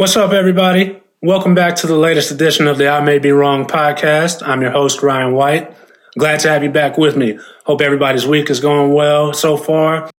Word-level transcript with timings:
What's 0.00 0.16
up, 0.16 0.32
everybody? 0.32 0.98
Welcome 1.20 1.54
back 1.54 1.76
to 1.76 1.86
the 1.86 1.94
latest 1.94 2.30
edition 2.30 2.66
of 2.66 2.78
the 2.78 2.88
I 2.88 3.02
May 3.02 3.18
Be 3.18 3.32
Wrong 3.32 3.66
podcast. 3.66 4.42
I'm 4.42 4.62
your 4.62 4.70
host, 4.70 5.02
Ryan 5.02 5.34
White. 5.34 5.76
Glad 6.16 6.40
to 6.40 6.48
have 6.48 6.62
you 6.62 6.70
back 6.70 6.96
with 6.96 7.18
me. 7.18 7.38
Hope 7.66 7.82
everybody's 7.82 8.26
week 8.26 8.48
is 8.48 8.60
going 8.60 8.94
well 8.94 9.34
so 9.34 9.58
far. 9.58 10.10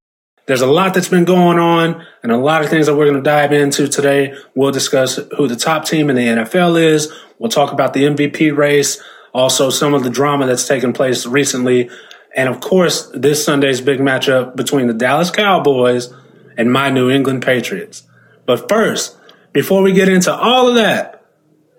There's 0.45 0.61
a 0.61 0.67
lot 0.67 0.93
that's 0.93 1.07
been 1.07 1.25
going 1.25 1.57
on 1.57 2.05
and 2.21 2.31
a 2.31 2.37
lot 2.37 2.63
of 2.63 2.69
things 2.69 2.85
that 2.85 2.95
we're 2.95 3.07
going 3.09 3.17
to 3.17 3.23
dive 3.23 3.53
into 3.53 3.87
today. 3.87 4.35
We'll 4.53 4.69
discuss 4.69 5.19
who 5.35 5.47
the 5.47 5.55
top 5.55 5.85
team 5.85 6.11
in 6.11 6.15
the 6.15 6.27
NFL 6.27 6.79
is. 6.79 7.11
We'll 7.39 7.49
talk 7.49 7.73
about 7.73 7.93
the 7.93 8.03
MVP 8.03 8.55
race, 8.55 9.01
also 9.33 9.71
some 9.71 9.95
of 9.95 10.03
the 10.03 10.11
drama 10.11 10.45
that's 10.45 10.67
taken 10.67 10.93
place 10.93 11.25
recently. 11.25 11.89
And 12.35 12.49
of 12.49 12.61
course, 12.61 13.09
this 13.15 13.43
Sunday's 13.43 13.81
big 13.81 13.99
matchup 13.99 14.55
between 14.55 14.85
the 14.85 14.93
Dallas 14.93 15.31
Cowboys 15.31 16.13
and 16.55 16.71
my 16.71 16.91
New 16.91 17.09
England 17.09 17.41
Patriots. 17.41 18.03
But 18.45 18.69
first, 18.69 19.17
before 19.53 19.81
we 19.81 19.93
get 19.93 20.09
into 20.09 20.33
all 20.33 20.69
of 20.69 20.75
that, 20.75 21.25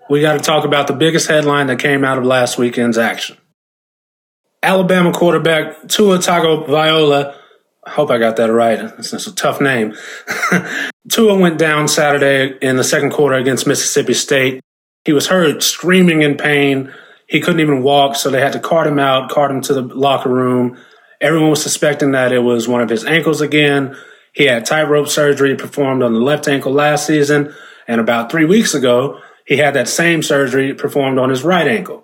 we 0.09 0.21
got 0.21 0.33
to 0.33 0.39
talk 0.39 0.65
about 0.65 0.87
the 0.87 0.93
biggest 0.93 1.27
headline 1.27 1.67
that 1.67 1.79
came 1.79 2.03
out 2.03 2.17
of 2.17 2.25
last 2.25 2.57
weekend's 2.57 2.97
action. 2.97 3.37
Alabama 4.61 5.11
quarterback 5.11 5.87
Tua 5.87 6.19
Tagovailoa, 6.19 7.35
I 7.85 7.89
hope 7.89 8.09
I 8.11 8.17
got 8.17 8.37
that 8.37 8.51
right. 8.51 8.79
It's 8.97 9.27
a 9.27 9.35
tough 9.35 9.59
name. 9.59 9.95
Tua 11.09 11.37
went 11.37 11.57
down 11.57 11.87
Saturday 11.87 12.57
in 12.61 12.77
the 12.77 12.83
second 12.83 13.11
quarter 13.11 13.35
against 13.35 13.67
Mississippi 13.67 14.13
State. 14.13 14.61
He 15.03 15.11
was 15.11 15.27
heard 15.27 15.61
screaming 15.61 16.21
in 16.21 16.37
pain. 16.37 16.93
He 17.27 17.41
couldn't 17.41 17.59
even 17.59 17.83
walk, 17.83 18.15
so 18.15 18.29
they 18.29 18.39
had 18.39 18.53
to 18.53 18.59
cart 18.59 18.87
him 18.87 18.99
out, 18.99 19.29
cart 19.29 19.51
him 19.51 19.61
to 19.61 19.73
the 19.73 19.81
locker 19.81 20.29
room. 20.29 20.77
Everyone 21.19 21.49
was 21.49 21.61
suspecting 21.61 22.11
that 22.11 22.31
it 22.31 22.39
was 22.39 22.67
one 22.67 22.81
of 22.81 22.89
his 22.89 23.03
ankles 23.03 23.41
again. 23.41 23.97
He 24.33 24.45
had 24.45 24.65
tightrope 24.65 25.07
surgery 25.07 25.55
performed 25.55 26.01
on 26.03 26.13
the 26.13 26.19
left 26.19 26.47
ankle 26.47 26.73
last 26.73 27.05
season, 27.05 27.53
and 27.87 28.01
about 28.01 28.31
three 28.31 28.45
weeks 28.45 28.73
ago, 28.73 29.19
he 29.45 29.57
had 29.57 29.75
that 29.75 29.87
same 29.87 30.23
surgery 30.23 30.73
performed 30.73 31.19
on 31.19 31.29
his 31.29 31.43
right 31.43 31.67
ankle. 31.67 32.03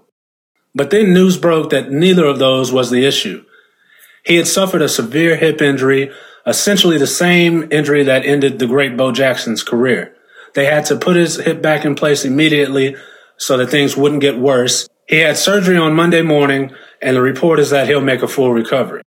But 0.76 0.92
then 0.92 1.14
news 1.14 1.38
broke 1.38 1.72
that 1.72 1.92
neither 1.92 2.26
of 2.26 2.38
those 2.38 2.72
was 2.72 2.92
the 2.92 3.06
issue. 3.06 3.44
He 4.24 4.36
had 4.36 4.48
suffered 4.48 4.84
a 4.84 4.90
severe 4.90 5.38
hip 5.38 5.62
injury, 5.62 6.12
essentially 6.46 7.00
the 7.00 7.08
same 7.08 7.72
injury 7.72 8.04
that 8.04 8.26
ended 8.26 8.60
the 8.60 8.68
great 8.68 8.96
Bo 8.96 9.12
Jackson's 9.12 9.64
career. 9.64 10.16
They 10.54 10.66
had 10.66 10.86
to 10.86 10.98
put 10.98 11.16
his 11.16 11.38
hip 11.38 11.62
back 11.62 11.86
in 11.86 11.96
place 11.96 12.26
immediately 12.26 12.96
so 13.38 13.58
that 13.58 13.72
things 13.72 13.98
wouldn't 13.98 14.22
get 14.22 14.38
worse. 14.38 14.88
He 15.08 15.18
had 15.18 15.38
surgery 15.38 15.78
on 15.78 15.96
Monday 15.96 16.22
morning, 16.22 16.72
and 17.02 17.16
the 17.16 17.22
report 17.22 17.60
is 17.60 17.72
that 17.72 17.88
he'll 17.88 18.02
make 18.02 18.22
a 18.22 18.28
full 18.28 18.54
recovery. 18.54 19.02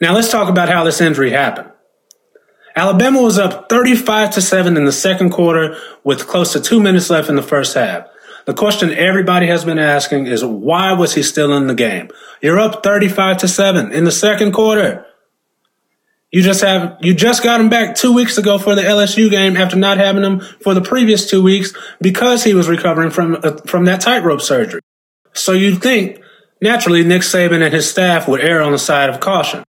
Now 0.00 0.14
let's 0.14 0.30
talk 0.30 0.50
about 0.50 0.68
how 0.68 0.84
this 0.84 1.00
injury 1.00 1.30
happened. 1.30 1.70
Alabama 2.78 3.20
was 3.20 3.38
up 3.38 3.68
35 3.68 4.34
to 4.34 4.40
7 4.40 4.76
in 4.76 4.84
the 4.84 4.92
second 4.92 5.30
quarter 5.30 5.76
with 6.04 6.28
close 6.28 6.52
to 6.52 6.60
two 6.60 6.80
minutes 6.80 7.10
left 7.10 7.28
in 7.28 7.34
the 7.34 7.42
first 7.42 7.74
half. 7.74 8.06
The 8.46 8.54
question 8.54 8.92
everybody 8.92 9.48
has 9.48 9.64
been 9.64 9.80
asking 9.80 10.26
is 10.26 10.44
why 10.44 10.92
was 10.92 11.12
he 11.12 11.24
still 11.24 11.52
in 11.56 11.66
the 11.66 11.74
game? 11.74 12.08
You're 12.40 12.60
up 12.60 12.84
35 12.84 13.38
to 13.38 13.48
7 13.48 13.90
in 13.90 14.04
the 14.04 14.12
second 14.12 14.52
quarter. 14.52 15.04
You 16.30 16.40
just 16.40 16.60
have 16.60 16.98
you 17.00 17.14
just 17.14 17.42
got 17.42 17.60
him 17.60 17.68
back 17.68 17.96
2 17.96 18.14
weeks 18.14 18.38
ago 18.38 18.58
for 18.58 18.76
the 18.76 18.82
LSU 18.82 19.28
game 19.28 19.56
after 19.56 19.76
not 19.76 19.98
having 19.98 20.22
him 20.22 20.38
for 20.38 20.72
the 20.72 20.80
previous 20.80 21.28
2 21.28 21.42
weeks 21.42 21.72
because 22.00 22.44
he 22.44 22.54
was 22.54 22.68
recovering 22.68 23.10
from 23.10 23.38
uh, 23.42 23.56
from 23.66 23.86
that 23.86 24.02
tightrope 24.02 24.40
surgery. 24.40 24.82
So 25.32 25.50
you'd 25.50 25.82
think 25.82 26.22
naturally 26.62 27.02
Nick 27.02 27.22
Saban 27.22 27.60
and 27.60 27.74
his 27.74 27.90
staff 27.90 28.28
would 28.28 28.40
err 28.40 28.62
on 28.62 28.70
the 28.70 28.78
side 28.78 29.10
of 29.10 29.18
caution. 29.18 29.64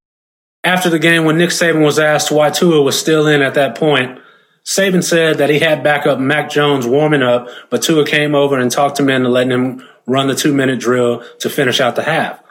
After 0.64 0.90
the 0.90 1.00
game, 1.00 1.24
when 1.24 1.38
Nick 1.38 1.52
Saban 1.52 1.86
was 1.86 2.00
asked 2.00 2.32
why 2.32 2.50
Tua 2.50 2.82
was 2.82 3.00
still 3.00 3.28
in 3.28 3.42
at 3.42 3.54
that 3.54 3.78
point, 3.78 4.20
Saban 4.66 5.04
said 5.04 5.38
that 5.38 5.50
he 5.50 5.60
had 5.60 5.84
backup 5.84 6.20
Mac 6.20 6.50
Jones 6.50 6.86
warming 6.86 7.24
up, 7.24 7.48
but 7.70 7.82
Tua 7.82 8.06
came 8.06 8.36
over 8.36 8.60
and 8.60 8.70
talked 8.70 8.98
to 8.98 9.04
him 9.04 9.10
into 9.10 9.30
letting 9.30 9.52
him 9.52 9.88
run 10.06 10.28
the 10.28 10.36
two 10.36 10.54
minute 10.54 10.80
drill 10.80 11.24
to 11.40 11.50
finish 11.50 11.80
out 11.80 11.96
the 11.96 12.04
half. 12.04 12.42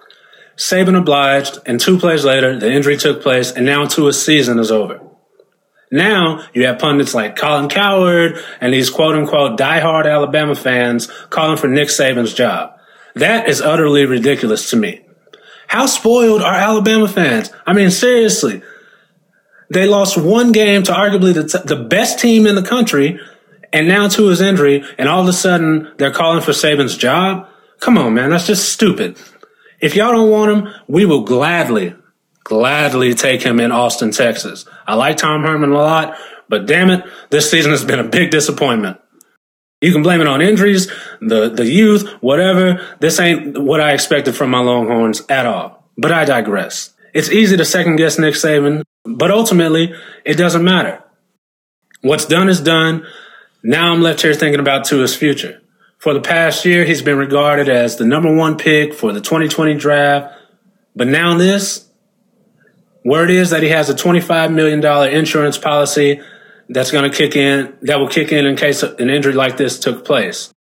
Saban 0.56 0.98
obliged, 0.98 1.58
and 1.66 1.78
two 1.78 1.98
plays 1.98 2.24
later, 2.24 2.58
the 2.58 2.72
injury 2.72 2.96
took 2.96 3.22
place, 3.22 3.52
and 3.52 3.66
now 3.66 3.86
Tua's 3.86 4.20
season 4.20 4.58
is 4.58 4.72
over. 4.72 5.00
Now 5.90 6.44
you 6.52 6.66
have 6.66 6.78
pundits 6.78 7.14
like 7.14 7.36
Colin 7.36 7.68
Cowherd 7.68 8.42
and 8.60 8.74
these 8.74 8.90
quote 8.90 9.14
unquote 9.14 9.58
diehard 9.58 10.10
Alabama 10.10 10.54
fans 10.54 11.06
calling 11.30 11.56
for 11.56 11.68
Nick 11.68 11.88
Saban's 11.88 12.34
job. 12.34 12.74
That 13.14 13.48
is 13.48 13.62
utterly 13.62 14.04
ridiculous 14.04 14.70
to 14.70 14.76
me. 14.76 15.07
How 15.68 15.86
spoiled 15.86 16.42
are 16.42 16.54
Alabama 16.54 17.06
fans? 17.06 17.50
I 17.66 17.74
mean, 17.74 17.90
seriously. 17.90 18.62
They 19.70 19.86
lost 19.86 20.16
one 20.16 20.50
game 20.50 20.82
to 20.84 20.92
arguably 20.92 21.34
the, 21.34 21.46
t- 21.46 21.64
the 21.64 21.76
best 21.76 22.18
team 22.18 22.46
in 22.46 22.54
the 22.54 22.62
country, 22.62 23.20
and 23.70 23.86
now 23.86 24.08
to 24.08 24.28
his 24.28 24.40
injury, 24.40 24.82
and 24.96 25.08
all 25.08 25.20
of 25.20 25.28
a 25.28 25.32
sudden 25.32 25.92
they're 25.98 26.10
calling 26.10 26.42
for 26.42 26.52
Saban's 26.52 26.96
job? 26.96 27.46
Come 27.80 27.98
on, 27.98 28.14
man, 28.14 28.30
that's 28.30 28.46
just 28.46 28.72
stupid. 28.72 29.18
If 29.78 29.94
y'all 29.94 30.12
don't 30.12 30.30
want 30.30 30.52
him, 30.52 30.74
we 30.88 31.04
will 31.04 31.22
gladly, 31.22 31.94
gladly 32.44 33.14
take 33.14 33.42
him 33.42 33.60
in 33.60 33.70
Austin, 33.70 34.10
Texas. 34.10 34.64
I 34.86 34.94
like 34.94 35.18
Tom 35.18 35.42
Herman 35.42 35.70
a 35.70 35.74
lot, 35.74 36.16
but 36.48 36.66
damn 36.66 36.88
it, 36.88 37.04
this 37.28 37.50
season 37.50 37.72
has 37.72 37.84
been 37.84 38.00
a 38.00 38.08
big 38.08 38.30
disappointment. 38.30 38.98
You 39.80 39.92
can 39.92 40.02
blame 40.02 40.20
it 40.20 40.26
on 40.26 40.42
injuries, 40.42 40.88
the, 41.20 41.50
the 41.50 41.64
youth, 41.64 42.08
whatever. 42.20 42.84
This 42.98 43.20
ain't 43.20 43.62
what 43.62 43.80
I 43.80 43.92
expected 43.92 44.34
from 44.34 44.50
my 44.50 44.58
Longhorns 44.58 45.22
at 45.28 45.46
all. 45.46 45.84
But 45.96 46.10
I 46.10 46.24
digress. 46.24 46.94
It's 47.14 47.30
easy 47.30 47.56
to 47.56 47.64
second 47.64 47.96
guess 47.96 48.18
Nick 48.18 48.34
Saban, 48.34 48.82
but 49.04 49.30
ultimately, 49.30 49.94
it 50.24 50.34
doesn't 50.34 50.64
matter. 50.64 51.02
What's 52.02 52.26
done 52.26 52.48
is 52.48 52.60
done. 52.60 53.06
Now 53.62 53.92
I'm 53.92 54.02
left 54.02 54.22
here 54.22 54.34
thinking 54.34 54.60
about 54.60 54.84
Tua's 54.84 55.16
future. 55.16 55.62
For 55.98 56.14
the 56.14 56.20
past 56.20 56.64
year, 56.64 56.84
he's 56.84 57.02
been 57.02 57.18
regarded 57.18 57.68
as 57.68 57.96
the 57.96 58.04
number 58.04 58.32
one 58.34 58.56
pick 58.56 58.94
for 58.94 59.12
the 59.12 59.20
2020 59.20 59.74
draft. 59.74 60.32
But 60.94 61.08
now 61.08 61.36
this, 61.36 61.88
word 63.04 63.30
is 63.30 63.50
that 63.50 63.62
he 63.62 63.68
has 63.70 63.90
a 63.90 63.94
$25 63.94 64.52
million 64.52 64.84
insurance 65.12 65.58
policy 65.58 66.20
that's 66.68 66.90
going 66.90 67.10
to 67.10 67.16
kick 67.16 67.36
in, 67.36 67.76
that 67.82 67.98
will 67.98 68.08
kick 68.08 68.32
in 68.32 68.46
in 68.46 68.56
case 68.56 68.82
an 68.82 69.10
injury 69.10 69.32
like 69.32 69.56
this 69.56 69.78
took 69.78 70.04
place. 70.04 70.52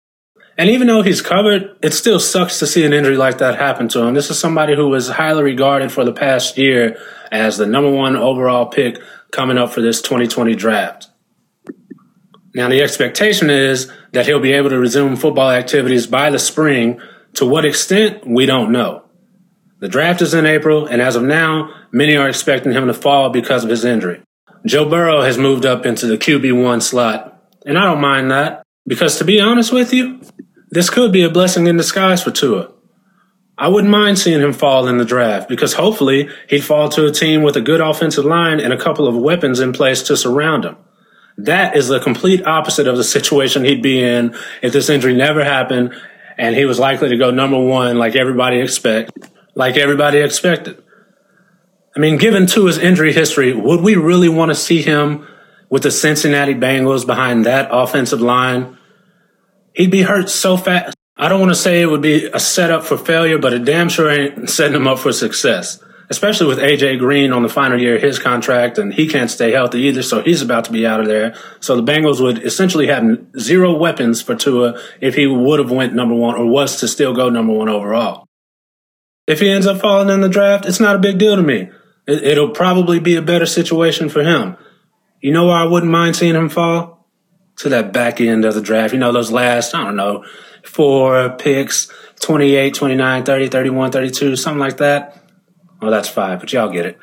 And 0.58 0.70
even 0.70 0.86
though 0.86 1.02
he's 1.02 1.20
covered, 1.20 1.76
it 1.82 1.92
still 1.92 2.18
sucks 2.18 2.58
to 2.60 2.66
see 2.66 2.84
an 2.84 2.94
injury 2.94 3.16
like 3.16 3.38
that 3.38 3.58
happen 3.58 3.88
to 3.88 4.02
him. 4.02 4.14
This 4.14 4.30
is 4.30 4.38
somebody 4.38 4.74
who 4.74 4.88
was 4.88 5.08
highly 5.08 5.42
regarded 5.42 5.92
for 5.92 6.04
the 6.04 6.12
past 6.12 6.56
year 6.56 6.98
as 7.30 7.58
the 7.58 7.66
number 7.66 7.90
one 7.90 8.16
overall 8.16 8.66
pick 8.66 8.98
coming 9.32 9.58
up 9.58 9.72
for 9.72 9.82
this 9.82 10.00
2020 10.00 10.54
draft. 10.54 11.08
Now, 12.54 12.70
the 12.70 12.80
expectation 12.80 13.50
is 13.50 13.92
that 14.12 14.24
he'll 14.24 14.40
be 14.40 14.52
able 14.52 14.70
to 14.70 14.78
resume 14.78 15.16
football 15.16 15.50
activities 15.50 16.06
by 16.06 16.30
the 16.30 16.38
spring. 16.38 17.02
To 17.34 17.44
what 17.44 17.66
extent, 17.66 18.26
we 18.26 18.46
don't 18.46 18.72
know. 18.72 19.04
The 19.80 19.88
draft 19.88 20.22
is 20.22 20.32
in 20.32 20.46
April, 20.46 20.86
and 20.86 21.02
as 21.02 21.16
of 21.16 21.22
now, 21.22 21.70
many 21.92 22.16
are 22.16 22.30
expecting 22.30 22.72
him 22.72 22.86
to 22.86 22.94
fall 22.94 23.28
because 23.28 23.62
of 23.62 23.68
his 23.68 23.84
injury. 23.84 24.22
Joe 24.66 24.88
Burrow 24.88 25.22
has 25.22 25.38
moved 25.38 25.64
up 25.64 25.86
into 25.86 26.06
the 26.06 26.18
QB1 26.18 26.82
slot, 26.82 27.40
and 27.64 27.78
I 27.78 27.84
don't 27.84 28.00
mind 28.00 28.32
that 28.32 28.64
because 28.84 29.18
to 29.18 29.24
be 29.24 29.40
honest 29.40 29.72
with 29.72 29.92
you, 29.92 30.20
this 30.70 30.90
could 30.90 31.12
be 31.12 31.22
a 31.22 31.30
blessing 31.30 31.68
in 31.68 31.76
disguise 31.76 32.22
for 32.22 32.32
Tua. 32.32 32.72
I 33.56 33.68
wouldn't 33.68 33.92
mind 33.92 34.18
seeing 34.18 34.40
him 34.40 34.52
fall 34.52 34.88
in 34.88 34.98
the 34.98 35.04
draft 35.04 35.48
because 35.48 35.74
hopefully 35.74 36.28
he'd 36.48 36.64
fall 36.64 36.88
to 36.90 37.06
a 37.06 37.12
team 37.12 37.42
with 37.42 37.56
a 37.56 37.60
good 37.60 37.80
offensive 37.80 38.24
line 38.24 38.58
and 38.58 38.72
a 38.72 38.76
couple 38.76 39.06
of 39.06 39.16
weapons 39.16 39.60
in 39.60 39.72
place 39.72 40.02
to 40.02 40.16
surround 40.16 40.64
him. 40.64 40.76
That 41.38 41.76
is 41.76 41.86
the 41.86 42.00
complete 42.00 42.44
opposite 42.44 42.88
of 42.88 42.96
the 42.96 43.04
situation 43.16 43.64
he'd 43.64 43.82
be 43.82 44.02
in 44.02 44.34
if 44.62 44.72
this 44.72 44.90
injury 44.90 45.14
never 45.14 45.44
happened 45.44 45.94
and 46.36 46.56
he 46.56 46.64
was 46.64 46.78
likely 46.78 47.08
to 47.10 47.16
go 47.16 47.30
number 47.30 47.58
one 47.58 47.96
like 47.98 48.16
everybody 48.16 48.60
expect, 48.60 49.12
like 49.54 49.76
everybody 49.76 50.18
expected. 50.18 50.82
I 51.96 51.98
mean, 51.98 52.18
given 52.18 52.46
to 52.48 52.66
his 52.66 52.76
injury 52.76 53.14
history, 53.14 53.54
would 53.54 53.80
we 53.80 53.96
really 53.96 54.28
want 54.28 54.50
to 54.50 54.54
see 54.54 54.82
him 54.82 55.26
with 55.70 55.82
the 55.82 55.90
Cincinnati 55.90 56.54
Bengals 56.54 57.06
behind 57.06 57.46
that 57.46 57.68
offensive 57.72 58.20
line? 58.20 58.76
He'd 59.72 59.90
be 59.90 60.02
hurt 60.02 60.28
so 60.28 60.58
fast. 60.58 60.94
I 61.16 61.30
don't 61.30 61.40
want 61.40 61.52
to 61.52 61.60
say 61.60 61.80
it 61.80 61.86
would 61.86 62.02
be 62.02 62.26
a 62.26 62.38
setup 62.38 62.84
for 62.84 62.98
failure, 62.98 63.38
but 63.38 63.54
it 63.54 63.64
damn 63.64 63.88
sure 63.88 64.10
ain't 64.10 64.50
setting 64.50 64.76
him 64.76 64.86
up 64.86 64.98
for 64.98 65.10
success. 65.10 65.82
Especially 66.10 66.46
with 66.46 66.58
AJ 66.58 66.98
Green 66.98 67.32
on 67.32 67.42
the 67.42 67.48
final 67.48 67.80
year 67.80 67.96
of 67.96 68.02
his 68.02 68.18
contract, 68.18 68.76
and 68.76 68.92
he 68.92 69.08
can't 69.08 69.30
stay 69.30 69.50
healthy 69.52 69.80
either, 69.80 70.02
so 70.02 70.22
he's 70.22 70.42
about 70.42 70.66
to 70.66 70.72
be 70.72 70.86
out 70.86 71.00
of 71.00 71.06
there. 71.06 71.34
So 71.60 71.80
the 71.80 71.82
Bengals 71.82 72.20
would 72.20 72.44
essentially 72.44 72.86
have 72.88 73.26
zero 73.40 73.74
weapons 73.74 74.20
for 74.20 74.36
Tua 74.36 74.78
if 75.00 75.14
he 75.14 75.26
would 75.26 75.58
have 75.58 75.70
went 75.70 75.94
number 75.94 76.14
one 76.14 76.36
or 76.36 76.46
was 76.46 76.78
to 76.80 76.88
still 76.88 77.14
go 77.14 77.30
number 77.30 77.54
one 77.54 77.70
overall. 77.70 78.26
If 79.26 79.40
he 79.40 79.50
ends 79.50 79.66
up 79.66 79.80
falling 79.80 80.10
in 80.10 80.20
the 80.20 80.28
draft, 80.28 80.66
it's 80.66 80.78
not 80.78 80.94
a 80.94 81.00
big 81.00 81.18
deal 81.18 81.34
to 81.34 81.42
me. 81.42 81.70
It, 82.06 82.38
will 82.38 82.50
probably 82.50 83.00
be 83.00 83.16
a 83.16 83.22
better 83.22 83.46
situation 83.46 84.08
for 84.08 84.22
him. 84.22 84.56
You 85.20 85.32
know 85.32 85.46
where 85.46 85.56
I 85.56 85.64
wouldn't 85.64 85.90
mind 85.90 86.16
seeing 86.16 86.34
him 86.34 86.48
fall? 86.48 87.08
To 87.58 87.68
that 87.70 87.92
back 87.92 88.20
end 88.20 88.44
of 88.44 88.54
the 88.54 88.60
draft. 88.60 88.92
You 88.92 89.00
know, 89.00 89.12
those 89.12 89.32
last, 89.32 89.74
I 89.74 89.82
don't 89.82 89.96
know, 89.96 90.24
four 90.62 91.30
picks, 91.36 91.90
28, 92.20 92.74
29, 92.74 93.24
30, 93.24 93.48
31, 93.48 93.90
32, 93.92 94.36
something 94.36 94.60
like 94.60 94.76
that. 94.76 95.22
Well, 95.80 95.90
that's 95.90 96.08
five, 96.08 96.40
but 96.40 96.52
y'all 96.52 96.70
get 96.70 96.86
it. 96.86 96.98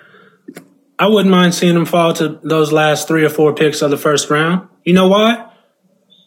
I 0.99 1.07
wouldn't 1.07 1.31
mind 1.31 1.55
seeing 1.55 1.75
him 1.75 1.85
fall 1.85 2.13
to 2.13 2.39
those 2.43 2.71
last 2.71 3.07
three 3.07 3.25
or 3.25 3.29
four 3.29 3.53
picks 3.53 3.81
of 3.81 3.89
the 3.89 3.97
first 3.97 4.29
round. 4.29 4.69
You 4.83 4.93
know 4.93 5.07
why? 5.07 5.49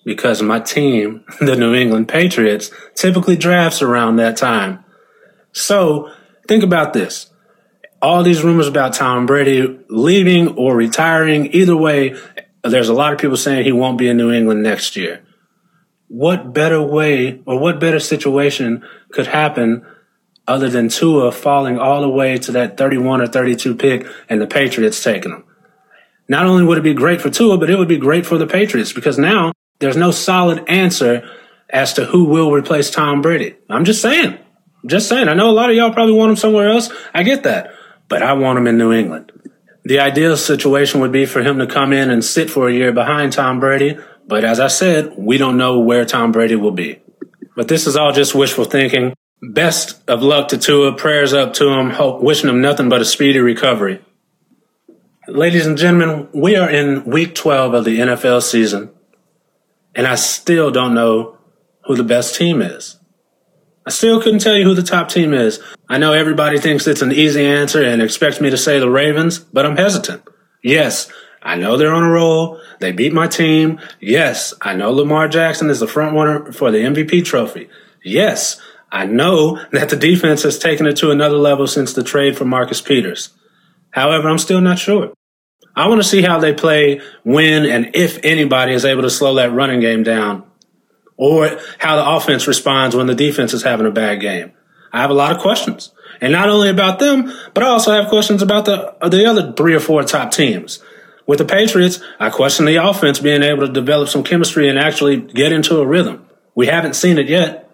because 0.07 0.41
my 0.41 0.61
team, 0.61 1.25
the 1.41 1.57
New 1.57 1.75
England 1.75 2.09
Patriots, 2.09 2.71
typically 2.95 3.37
drafts 3.37 3.83
around 3.83 4.17
that 4.17 4.39
time. 4.39 4.83
So 5.53 6.11
think 6.49 6.63
about 6.65 6.95
this. 6.95 7.31
All 8.03 8.23
these 8.23 8.43
rumors 8.45 8.69
about 8.69 8.95
Tom 8.95 9.27
Brady 9.27 9.81
leaving 9.89 10.57
or 10.57 10.77
retiring, 10.77 11.53
either 11.53 11.77
way, 11.77 12.17
there's 12.63 12.89
a 12.89 12.95
lot 12.95 13.13
of 13.13 13.19
people 13.19 13.37
saying 13.37 13.65
he 13.65 13.73
won't 13.73 13.99
be 13.99 14.09
in 14.09 14.17
New 14.17 14.33
England 14.33 14.63
next 14.63 14.97
year. 14.97 15.25
What 16.09 16.53
better 16.53 16.81
way 16.83 17.41
or 17.47 17.59
what 17.59 17.81
better 17.81 17.99
situation 17.99 18.85
could 19.11 19.27
happen 19.27 19.85
other 20.47 20.69
than 20.69 20.89
Tua 20.89 21.33
falling 21.33 21.79
all 21.79 22.03
the 22.03 22.09
way 22.09 22.39
to 22.39 22.53
that 22.53 22.77
31 22.77 23.23
or 23.23 23.27
32 23.27 23.75
pick 23.75 24.07
and 24.29 24.41
the 24.41 24.47
Patriots 24.47 25.03
taking 25.03 25.33
him? 25.33 25.45
Not 26.29 26.47
only 26.47 26.65
would 26.65 26.79
it 26.79 26.85
be 26.85 26.95
great 26.95 27.21
for 27.21 27.31
Tua, 27.31 27.57
but 27.59 27.71
it 27.71 27.79
would 27.79 27.89
be 27.89 27.99
great 27.99 28.27
for 28.27 28.39
the 28.39 28.47
Patriots 28.47 28.93
because 28.93 29.19
now 29.19 29.53
there's 29.79 29.97
no 29.97 30.11
solid 30.11 30.65
answer 30.69 31.29
as 31.71 31.95
to 31.95 32.05
who 32.05 32.25
will 32.25 32.53
replace 32.53 32.91
Tom 32.91 33.23
Brady. 33.23 33.57
I'm 33.69 33.85
just 33.85 34.03
saying. 34.03 34.39
Just 34.85 35.09
saying. 35.09 35.29
I 35.29 35.35
know 35.35 35.51
a 35.51 35.53
lot 35.53 35.71
of 35.71 35.77
y'all 35.77 35.93
probably 35.93 36.15
want 36.15 36.31
him 36.31 36.37
somewhere 36.37 36.69
else. 36.69 36.91
I 37.13 37.23
get 37.23 37.43
that. 37.43 37.73
But 38.09 38.23
I 38.23 38.35
want 38.35 38.59
him 38.59 38.67
in 38.67 38.79
New 38.79 38.93
England. 38.93 39.33
The 39.85 40.01
ideal 40.01 40.37
situation 40.37 41.01
would 41.01 41.13
be 41.13 41.27
for 41.27 41.43
him 41.43 41.59
to 41.59 41.67
come 41.67 41.93
in 41.93 42.11
and 42.11 42.25
sit 42.25 42.51
for 42.51 42.69
a 42.69 42.73
year 42.73 42.93
behind 42.93 43.33
Tom 43.33 43.61
Brady. 43.61 43.99
But 44.27 44.45
as 44.45 44.59
I 44.59 44.69
said, 44.69 45.15
we 45.17 45.39
don't 45.39 45.57
know 45.57 45.79
where 45.79 46.05
Tom 46.05 46.33
Brady 46.33 46.57
will 46.57 46.73
be. 46.73 47.01
But 47.55 47.69
this 47.69 47.87
is 47.87 47.97
all 47.97 48.13
just 48.13 48.35
wishful 48.35 48.65
thinking. 48.65 49.15
Best 49.41 50.03
of 50.09 50.23
luck 50.23 50.49
to 50.49 50.59
Tua. 50.59 50.95
Prayers 50.95 51.33
up 51.33 51.55
to 51.55 51.69
him. 51.69 51.91
Hope, 51.91 52.21
wishing 52.21 52.49
him 52.49 52.61
nothing 52.61 52.89
but 52.89 53.01
a 53.01 53.05
speedy 53.05 53.39
recovery. 53.39 54.03
Ladies 55.29 55.67
and 55.67 55.79
gentlemen, 55.79 56.29
we 56.33 56.57
are 56.57 56.71
in 56.71 57.05
week 57.05 57.35
12 57.35 57.75
of 57.75 57.85
the 57.85 57.99
NFL 57.99 58.43
season 58.43 58.91
and 59.97 60.07
I 60.07 60.15
still 60.15 60.71
don't 60.71 60.95
know 60.95 61.39
who 61.87 61.97
the 61.97 62.05
best 62.05 62.37
team 62.37 62.61
is. 62.61 62.96
I 63.87 63.91
still 63.91 64.21
couldn't 64.21 64.41
tell 64.41 64.57
you 64.57 64.65
who 64.65 64.75
the 64.75 64.83
top 64.83 65.09
team 65.09 65.33
is. 65.33 65.63
I 65.89 65.99
know 65.99 66.13
everybody 66.13 66.59
thinks 66.59 66.89
it's 66.89 67.03
an 67.03 67.13
easy 67.13 67.47
answer 67.47 67.85
and 67.85 68.03
expects 68.03 68.41
me 68.41 68.51
to 68.51 68.57
say 68.57 68.81
the 68.81 68.91
Ravens, 68.91 69.39
but 69.39 69.65
I'm 69.65 69.77
hesitant. 69.77 70.25
Yes, 70.61 71.09
I 71.41 71.55
know 71.55 71.77
they're 71.77 71.95
on 71.95 72.03
a 72.03 72.11
roll. 72.11 72.61
They 72.81 72.91
beat 72.91 73.13
my 73.13 73.29
team. 73.29 73.79
Yes, 74.01 74.53
I 74.61 74.75
know 74.75 74.91
Lamar 74.91 75.29
Jackson 75.29 75.71
is 75.71 75.79
the 75.79 75.87
front 75.87 76.17
runner 76.17 76.51
for 76.51 76.73
the 76.73 76.79
MVP 76.79 77.25
trophy. 77.25 77.69
Yes, 78.03 78.61
I 78.91 79.07
know 79.07 79.65
that 79.71 79.89
the 79.89 79.97
defense 79.97 80.43
has 80.43 80.59
taken 80.59 80.87
it 80.87 80.97
to 80.97 81.13
another 81.13 81.37
level 81.37 81.69
since 81.69 81.93
the 81.93 82.03
trade 82.03 82.37
for 82.37 82.45
Marcus 82.45 82.81
Peters. 82.81 83.31
However, 83.91 84.29
I'm 84.29 84.39
still 84.39 84.61
not 84.61 84.81
sure. 84.81 85.13
I 85.77 85.87
want 85.87 86.03
to 86.03 86.09
see 86.09 86.23
how 86.23 86.41
they 86.41 86.55
play 86.55 87.03
when 87.23 87.65
and 87.67 87.95
if 87.95 88.19
anybody 88.25 88.73
is 88.73 88.85
able 88.85 89.03
to 89.03 89.11
slow 89.11 89.35
that 89.37 89.53
running 89.53 89.79
game 89.79 90.03
down 90.03 90.43
or 91.17 91.59
how 91.79 91.97
the 91.97 92.09
offense 92.09 92.47
responds 92.47 92.95
when 92.95 93.07
the 93.07 93.15
defense 93.15 93.55
is 93.55 93.63
having 93.63 93.87
a 93.87 93.91
bad 93.91 94.21
game. 94.21 94.53
I 94.93 95.01
have 95.01 95.11
a 95.11 95.15
lot 95.15 95.33
of 95.35 95.43
questions 95.43 95.93
and 96.21 96.33
not 96.33 96.49
only 96.49 96.69
about 96.69 96.99
them, 96.99 97.33
but 97.55 97.63
I 97.63 97.69
also 97.69 97.93
have 97.93 98.09
questions 98.09 98.43
about 98.43 98.65
the, 98.65 98.95
the 99.09 99.27
other 99.27 99.53
three 99.53 99.75
or 99.75 99.81
four 99.81 100.03
top 100.03 100.31
teams. 100.31 100.83
With 101.27 101.39
the 101.39 101.45
Patriots, 101.45 102.01
I 102.21 102.31
question 102.31 102.67
the 102.67 102.77
offense 102.77 103.19
being 103.19 103.43
able 103.43 103.67
to 103.67 103.73
develop 103.73 104.09
some 104.09 104.23
chemistry 104.23 104.69
and 104.69 104.79
actually 104.79 105.17
get 105.17 105.53
into 105.53 105.81
a 105.81 105.87
rhythm. 105.87 106.25
We 106.55 106.67
haven't 106.67 106.95
seen 106.95 107.19
it 107.19 107.29
yet. 107.29 107.65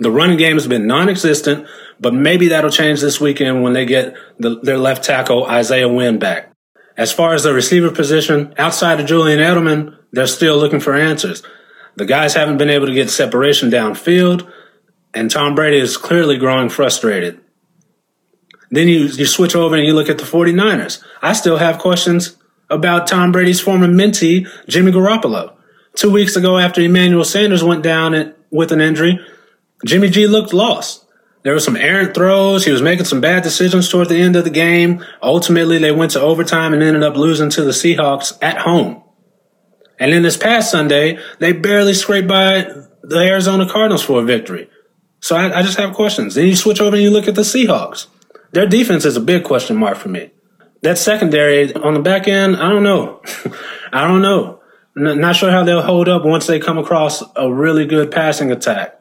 The 0.00 0.10
running 0.10 0.38
game 0.38 0.54
has 0.54 0.66
been 0.66 0.86
non-existent, 0.86 1.68
but 2.00 2.12
maybe 2.12 2.48
that'll 2.48 2.70
change 2.70 3.00
this 3.00 3.20
weekend 3.20 3.62
when 3.62 3.74
they 3.74 3.86
get 3.86 4.16
the, 4.38 4.58
their 4.60 4.78
left 4.78 5.04
tackle 5.04 5.46
Isaiah 5.46 5.88
Wynn 5.88 6.18
back. 6.18 6.52
As 6.96 7.12
far 7.12 7.34
as 7.34 7.44
the 7.44 7.54
receiver 7.54 7.90
position, 7.90 8.54
outside 8.58 9.00
of 9.00 9.06
Julian 9.06 9.38
Edelman, 9.38 9.96
they're 10.10 10.26
still 10.26 10.56
looking 10.56 10.80
for 10.80 10.94
answers. 10.94 11.42
The 11.96 12.06
guys 12.06 12.34
haven't 12.34 12.58
been 12.58 12.70
able 12.70 12.86
to 12.86 12.94
get 12.94 13.10
separation 13.10 13.70
downfield, 13.70 14.50
and 15.14 15.30
Tom 15.30 15.54
Brady 15.54 15.78
is 15.78 15.96
clearly 15.96 16.38
growing 16.38 16.68
frustrated. 16.68 17.40
Then 18.70 18.88
you, 18.88 19.00
you 19.00 19.26
switch 19.26 19.54
over 19.54 19.76
and 19.76 19.86
you 19.86 19.92
look 19.92 20.08
at 20.08 20.16
the 20.16 20.24
49ers. 20.24 21.02
I 21.20 21.34
still 21.34 21.58
have 21.58 21.78
questions 21.78 22.36
about 22.70 23.06
Tom 23.06 23.30
Brady's 23.30 23.60
former 23.60 23.86
mentee, 23.86 24.48
Jimmy 24.66 24.92
Garoppolo. 24.92 25.54
Two 25.94 26.10
weeks 26.10 26.36
ago, 26.36 26.56
after 26.56 26.80
Emmanuel 26.80 27.24
Sanders 27.24 27.62
went 27.62 27.82
down 27.82 28.34
with 28.50 28.72
an 28.72 28.80
injury, 28.80 29.20
Jimmy 29.84 30.08
G 30.08 30.26
looked 30.26 30.54
lost. 30.54 31.04
There 31.42 31.52
were 31.52 31.60
some 31.60 31.76
errant 31.76 32.14
throws. 32.14 32.64
He 32.64 32.72
was 32.72 32.82
making 32.82 33.04
some 33.04 33.20
bad 33.20 33.42
decisions 33.42 33.90
toward 33.90 34.08
the 34.08 34.20
end 34.20 34.36
of 34.36 34.44
the 34.44 34.50
game. 34.50 35.04
Ultimately, 35.22 35.78
they 35.78 35.90
went 35.90 36.12
to 36.12 36.20
overtime 36.20 36.72
and 36.72 36.82
ended 36.82 37.02
up 37.02 37.16
losing 37.16 37.50
to 37.50 37.62
the 37.62 37.72
Seahawks 37.72 38.38
at 38.40 38.58
home. 38.58 39.02
And 39.98 40.12
then 40.12 40.22
this 40.22 40.36
past 40.36 40.70
Sunday, 40.70 41.18
they 41.38 41.52
barely 41.52 41.94
scraped 41.94 42.28
by 42.28 42.66
the 43.02 43.18
Arizona 43.18 43.68
Cardinals 43.68 44.02
for 44.02 44.20
a 44.20 44.24
victory. 44.24 44.68
So 45.20 45.36
I, 45.36 45.58
I 45.58 45.62
just 45.62 45.78
have 45.78 45.94
questions. 45.94 46.34
Then 46.34 46.48
you 46.48 46.56
switch 46.56 46.80
over 46.80 46.96
and 46.96 47.02
you 47.02 47.10
look 47.10 47.28
at 47.28 47.34
the 47.34 47.42
Seahawks. 47.42 48.06
Their 48.52 48.66
defense 48.66 49.04
is 49.04 49.16
a 49.16 49.20
big 49.20 49.44
question 49.44 49.76
mark 49.76 49.96
for 49.96 50.08
me. 50.08 50.30
That 50.82 50.98
secondary 50.98 51.72
on 51.74 51.94
the 51.94 52.00
back 52.00 52.26
end, 52.26 52.56
I 52.56 52.68
don't 52.68 52.82
know. 52.82 53.22
I 53.92 54.06
don't 54.06 54.22
know. 54.22 54.60
not 54.94 55.36
sure 55.36 55.50
how 55.50 55.64
they'll 55.64 55.82
hold 55.82 56.08
up 56.08 56.24
once 56.24 56.46
they 56.46 56.58
come 56.58 56.76
across 56.78 57.22
a 57.36 57.52
really 57.52 57.86
good 57.86 58.10
passing 58.10 58.50
attack. 58.50 58.98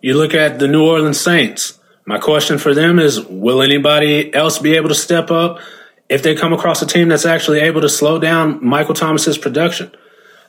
You 0.00 0.14
look 0.16 0.34
at 0.34 0.58
the 0.58 0.66
New 0.66 0.84
Orleans 0.84 1.20
Saints. 1.20 1.78
My 2.04 2.18
question 2.18 2.58
for 2.58 2.74
them 2.74 2.98
is 2.98 3.20
Will 3.20 3.62
anybody 3.62 4.34
else 4.34 4.58
be 4.58 4.74
able 4.74 4.88
to 4.88 4.94
step 4.94 5.30
up 5.30 5.60
if 6.08 6.22
they 6.22 6.34
come 6.34 6.52
across 6.52 6.82
a 6.82 6.86
team 6.86 7.08
that's 7.08 7.26
actually 7.26 7.60
able 7.60 7.80
to 7.82 7.88
slow 7.88 8.18
down 8.18 8.64
Michael 8.64 8.94
Thomas's 8.94 9.38
production? 9.38 9.92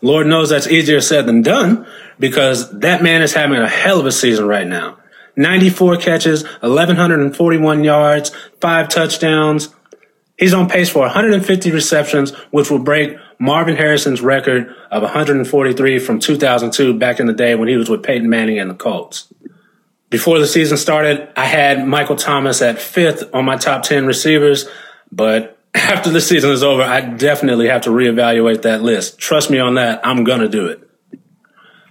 Lord 0.01 0.27
knows 0.27 0.50
that's 0.50 0.68
easier 0.68 1.01
said 1.01 1.25
than 1.25 1.42
done 1.42 1.86
because 2.19 2.71
that 2.80 3.03
man 3.03 3.21
is 3.21 3.33
having 3.33 3.59
a 3.59 3.68
hell 3.68 4.00
of 4.00 4.06
a 4.06 4.12
season 4.12 4.48
right 4.48 4.68
now. 4.68 4.98
94 5.36 5.98
catches, 5.98 6.44
1,141 6.62 7.83
yards, 7.83 8.31
five 8.59 8.89
touchdowns. 8.89 9.74
He's 10.38 10.53
on 10.53 10.68
pace 10.68 10.89
for 10.89 11.01
150 11.01 11.71
receptions, 11.71 12.31
which 12.50 12.69
will 12.69 12.80
break 12.80 13.15
Marvin 13.38 13.75
Harrison's 13.75 14.21
record 14.21 14.75
of 14.89 15.03
143 15.03 16.00
from 16.00 16.19
2002 16.19 16.98
back 16.98 17.19
in 17.19 17.27
the 17.27 17.33
day 17.33 17.56
when 17.56 17.68
he 17.68 17.77
was 17.77 17.89
with 17.89 18.03
Peyton 18.03 18.29
Manning 18.29 18.60
and 18.60 18.70
the 18.70 18.75
Colts. 18.75 19.31
Before 20.10 20.39
the 20.39 20.48
season 20.48 20.77
started, 20.77 21.29
I 21.38 21.46
had 21.46 21.88
Michael 21.88 22.17
Thomas 22.17 22.62
at 22.62 22.81
fifth 22.81 23.24
on 23.34 23.46
my 23.46 23.55
top 23.55 23.84
10 23.84 24.05
receivers, 24.05 24.67
but 25.12 25.58
after 25.75 26.10
the 26.10 26.22
season 26.22 26.51
is 26.51 26.63
over, 26.63 26.82
I 26.82 27.01
definitely 27.01 27.68
have 27.68 27.82
to 27.84 27.90
reevaluate 27.90 28.63
that 28.63 28.82
list. 28.82 29.18
Trust 29.18 29.50
me 29.50 29.60
on 29.60 29.75
that. 29.75 30.06
I'm 30.06 30.24
going 30.24 30.42
to 30.42 30.50
do 30.50 30.68
it. 30.68 30.88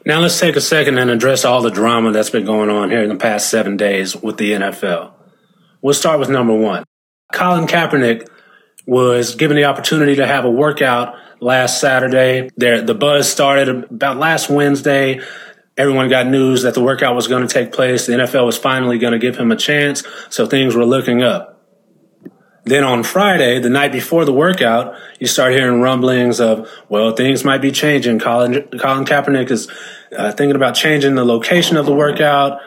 Now 0.05 0.21
let's 0.21 0.41
take 0.41 0.57
a 0.57 0.61
second 0.61 0.99
and 0.99 1.11
address 1.11 1.45
all 1.45 1.63
the 1.63 1.71
drama 1.71 2.13
that's 2.13 2.31
been 2.31 2.47
going 2.47 2.71
on 2.71 2.91
here 2.91 3.03
in 3.03 3.11
the 3.11 3.17
past 3.17 3.51
seven 3.51 3.77
days 3.77 4.17
with 4.17 4.39
the 4.39 4.53
NFL. 4.53 5.13
We'll 5.83 5.95
start 5.95 6.21
with 6.21 6.31
number 6.31 6.55
one. 6.55 6.85
Colin 7.33 7.67
Kaepernick 7.67 8.27
was 8.87 9.35
given 9.35 9.57
the 9.57 9.65
opportunity 9.65 10.17
to 10.17 10.27
have 10.27 10.45
a 10.45 10.51
workout 10.51 11.15
last 11.41 11.81
Saturday. 11.81 12.49
There, 12.57 12.83
the 12.83 12.95
buzz 12.95 13.31
started 13.31 13.69
about 13.69 14.17
last 14.17 14.49
Wednesday 14.49 15.21
everyone 15.81 16.11
got 16.11 16.27
news 16.27 16.63
that 16.63 16.75
the 16.75 16.83
workout 16.83 17.15
was 17.15 17.27
going 17.27 17.47
to 17.47 17.53
take 17.53 17.73
place. 17.73 18.07
The 18.07 18.13
NFL 18.13 18.45
was 18.45 18.59
finally 18.59 18.99
going 18.99 19.15
to 19.15 19.19
give 19.19 19.37
him 19.37 19.51
a 19.51 19.57
chance. 19.57 20.03
So 20.29 20.47
things 20.47 20.77
were 20.77 20.85
looking 20.85 21.23
up. 21.23 21.60
Then 22.71 22.85
on 22.85 23.03
Friday, 23.03 23.59
the 23.59 23.69
night 23.69 23.91
before 23.91 24.25
the 24.25 24.33
workout, 24.33 24.95
you 25.19 25.27
start 25.27 25.55
hearing 25.55 25.81
rumblings 25.81 26.39
of, 26.39 26.71
well, 26.89 27.11
things 27.11 27.43
might 27.43 27.61
be 27.61 27.73
changing. 27.73 28.21
Colin, 28.21 28.63
Colin 28.79 29.05
Kaepernick 29.05 29.51
is 29.51 29.69
uh, 30.17 30.31
thinking 30.31 30.55
about 30.55 30.77
changing 30.77 31.17
the 31.17 31.25
location 31.25 31.77
of 31.77 31.85
the 31.85 31.93
workout. 31.93 32.61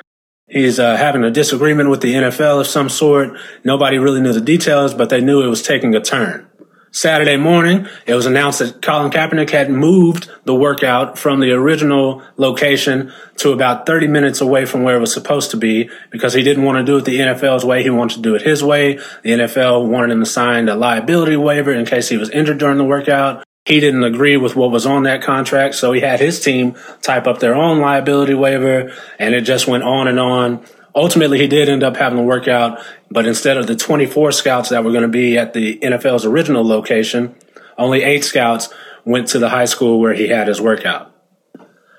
He's 0.50 0.78
uh, 0.78 0.98
having 0.98 1.24
a 1.24 1.32
disagreement 1.32 1.90
with 1.90 2.02
the 2.02 2.16
NFL 2.16 2.60
of 2.60 2.68
some 2.68 2.90
sort. 2.90 3.38
Nobody 3.64 3.98
really 3.98 4.20
knew 4.20 4.34
the 4.34 4.42
details, 4.42 4.94
but 4.94 5.10
they 5.10 5.22
knew 5.22 5.42
it 5.42 5.48
was 5.48 5.62
taking 5.62 5.96
a 5.96 6.02
turn. 6.02 6.50
Saturday 6.96 7.38
morning, 7.38 7.88
it 8.06 8.14
was 8.14 8.28
announced 8.28 8.60
that 8.60 8.80
Colin 8.84 9.12
Kaepernick 9.12 9.50
had 9.50 9.72
moved 9.72 10.30
the 10.44 10.54
workout 10.54 11.18
from 11.18 11.40
the 11.40 11.52
original 11.52 12.22
location 12.38 13.12
to 13.38 13.52
about 13.52 13.88
30 13.88 14.08
minutes 14.08 14.42
away 14.42 14.66
from 14.66 14.84
where 14.84 14.98
it 14.98 15.00
was 15.00 15.12
supposed 15.12 15.50
to 15.52 15.58
be 15.58 15.90
because 16.12 16.36
he 16.36 16.44
didn't 16.44 16.64
want 16.64 16.78
to 16.78 16.84
do 16.84 16.98
it 16.98 17.06
the 17.06 17.20
NFL's 17.20 17.66
way. 17.66 17.82
He 17.82 17.90
wanted 17.90 18.18
to 18.18 18.22
do 18.22 18.36
it 18.36 18.44
his 18.44 18.64
way. 18.64 18.98
The 19.24 19.32
NFL 19.32 19.88
wanted 19.88 20.12
him 20.12 20.20
to 20.20 20.26
sign 20.28 20.70
a 20.70 20.76
liability 20.76 21.36
waiver 21.36 21.72
in 21.72 21.84
case 21.88 22.10
he 22.10 22.18
was 22.18 22.30
injured 22.30 22.60
during 22.60 22.78
the 22.78 22.86
workout. 22.86 23.44
He 23.66 23.80
didn't 23.80 24.04
agree 24.04 24.38
with 24.38 24.56
what 24.56 24.70
was 24.70 24.86
on 24.86 25.04
that 25.04 25.24
contract, 25.24 25.74
so 25.74 25.94
he 25.94 26.02
had 26.02 26.20
his 26.20 26.40
team 26.42 26.76
type 27.02 27.26
up 27.26 27.40
their 27.40 27.56
own 27.56 27.80
liability 27.80 28.36
waiver, 28.36 28.94
and 29.18 29.34
it 29.34 29.42
just 29.42 29.68
went 29.68 29.84
on 29.84 30.08
and 30.08 30.20
on 30.20 30.64
ultimately 30.96 31.40
he 31.40 31.48
did 31.48 31.70
end 31.70 31.84
up 31.84 31.98
having 31.98 32.18
to 32.18 32.24
work 32.24 32.48
out, 32.48 32.80
but 33.10 33.26
instead 33.26 33.58
of 33.58 33.68
the 33.68 33.76
24 33.76 34.32
scouts 34.32 34.70
that 34.70 34.84
were 34.84 34.92
going 34.92 35.04
to 35.04 35.08
be 35.08 35.38
at 35.38 35.54
the 35.54 35.78
NFL's 35.80 36.26
original 36.26 36.66
location, 36.66 37.36
only 37.78 38.04
eight 38.04 38.24
scouts 38.24 38.70
went 39.06 39.28
to 39.30 39.40
the 39.40 39.50
high 39.50 39.66
school 39.66 40.00
where 40.00 40.14
he 40.14 40.28
had 40.28 40.48
his 40.48 40.62
workout. 40.62 41.10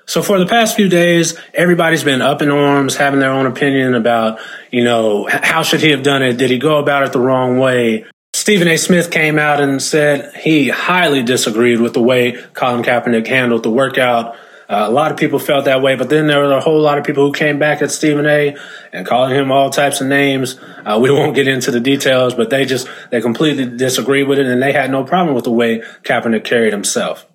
So 0.07 0.21
for 0.21 0.37
the 0.37 0.45
past 0.45 0.75
few 0.75 0.87
days, 0.87 1.35
everybody's 1.53 2.03
been 2.03 2.21
up 2.21 2.41
in 2.41 2.51
arms, 2.51 2.95
having 2.95 3.19
their 3.19 3.31
own 3.31 3.47
opinion 3.47 3.95
about, 3.95 4.39
you 4.71 4.83
know, 4.83 5.27
how 5.27 5.63
should 5.63 5.81
he 5.81 5.89
have 5.89 6.03
done 6.03 6.21
it? 6.21 6.37
Did 6.37 6.51
he 6.51 6.59
go 6.59 6.77
about 6.77 7.03
it 7.03 7.11
the 7.11 7.19
wrong 7.19 7.57
way? 7.57 8.05
Stephen 8.33 8.67
A. 8.67 8.77
Smith 8.77 9.09
came 9.09 9.39
out 9.39 9.61
and 9.61 9.81
said 9.81 10.35
he 10.35 10.69
highly 10.69 11.23
disagreed 11.23 11.79
with 11.79 11.93
the 11.93 12.01
way 12.01 12.33
Colin 12.53 12.83
Kaepernick 12.83 13.25
handled 13.25 13.63
the 13.63 13.71
workout. 13.71 14.35
Uh, 14.67 14.85
a 14.87 14.91
lot 14.91 15.11
of 15.11 15.17
people 15.17 15.37
felt 15.37 15.65
that 15.65 15.81
way, 15.81 15.95
but 15.95 16.09
then 16.09 16.25
there 16.25 16.39
were 16.39 16.51
a 16.51 16.59
whole 16.59 16.81
lot 16.81 16.97
of 16.97 17.05
people 17.05 17.25
who 17.25 17.31
came 17.31 17.59
back 17.59 17.83
at 17.83 17.91
Stephen 17.91 18.25
A. 18.25 18.55
and 18.91 19.05
calling 19.05 19.35
him 19.35 19.51
all 19.51 19.69
types 19.69 20.01
of 20.01 20.07
names. 20.07 20.59
Uh, 20.83 20.97
we 20.99 21.11
won't 21.11 21.35
get 21.35 21.47
into 21.47 21.69
the 21.69 21.79
details, 21.79 22.33
but 22.33 22.49
they 22.49 22.65
just 22.65 22.87
they 23.11 23.21
completely 23.21 23.65
disagreed 23.65 24.27
with 24.27 24.39
it, 24.39 24.47
and 24.47 24.61
they 24.61 24.73
had 24.73 24.89
no 24.89 25.03
problem 25.03 25.35
with 25.35 25.43
the 25.43 25.51
way 25.51 25.83
Kaepernick 26.03 26.43
carried 26.43 26.73
himself. 26.73 27.27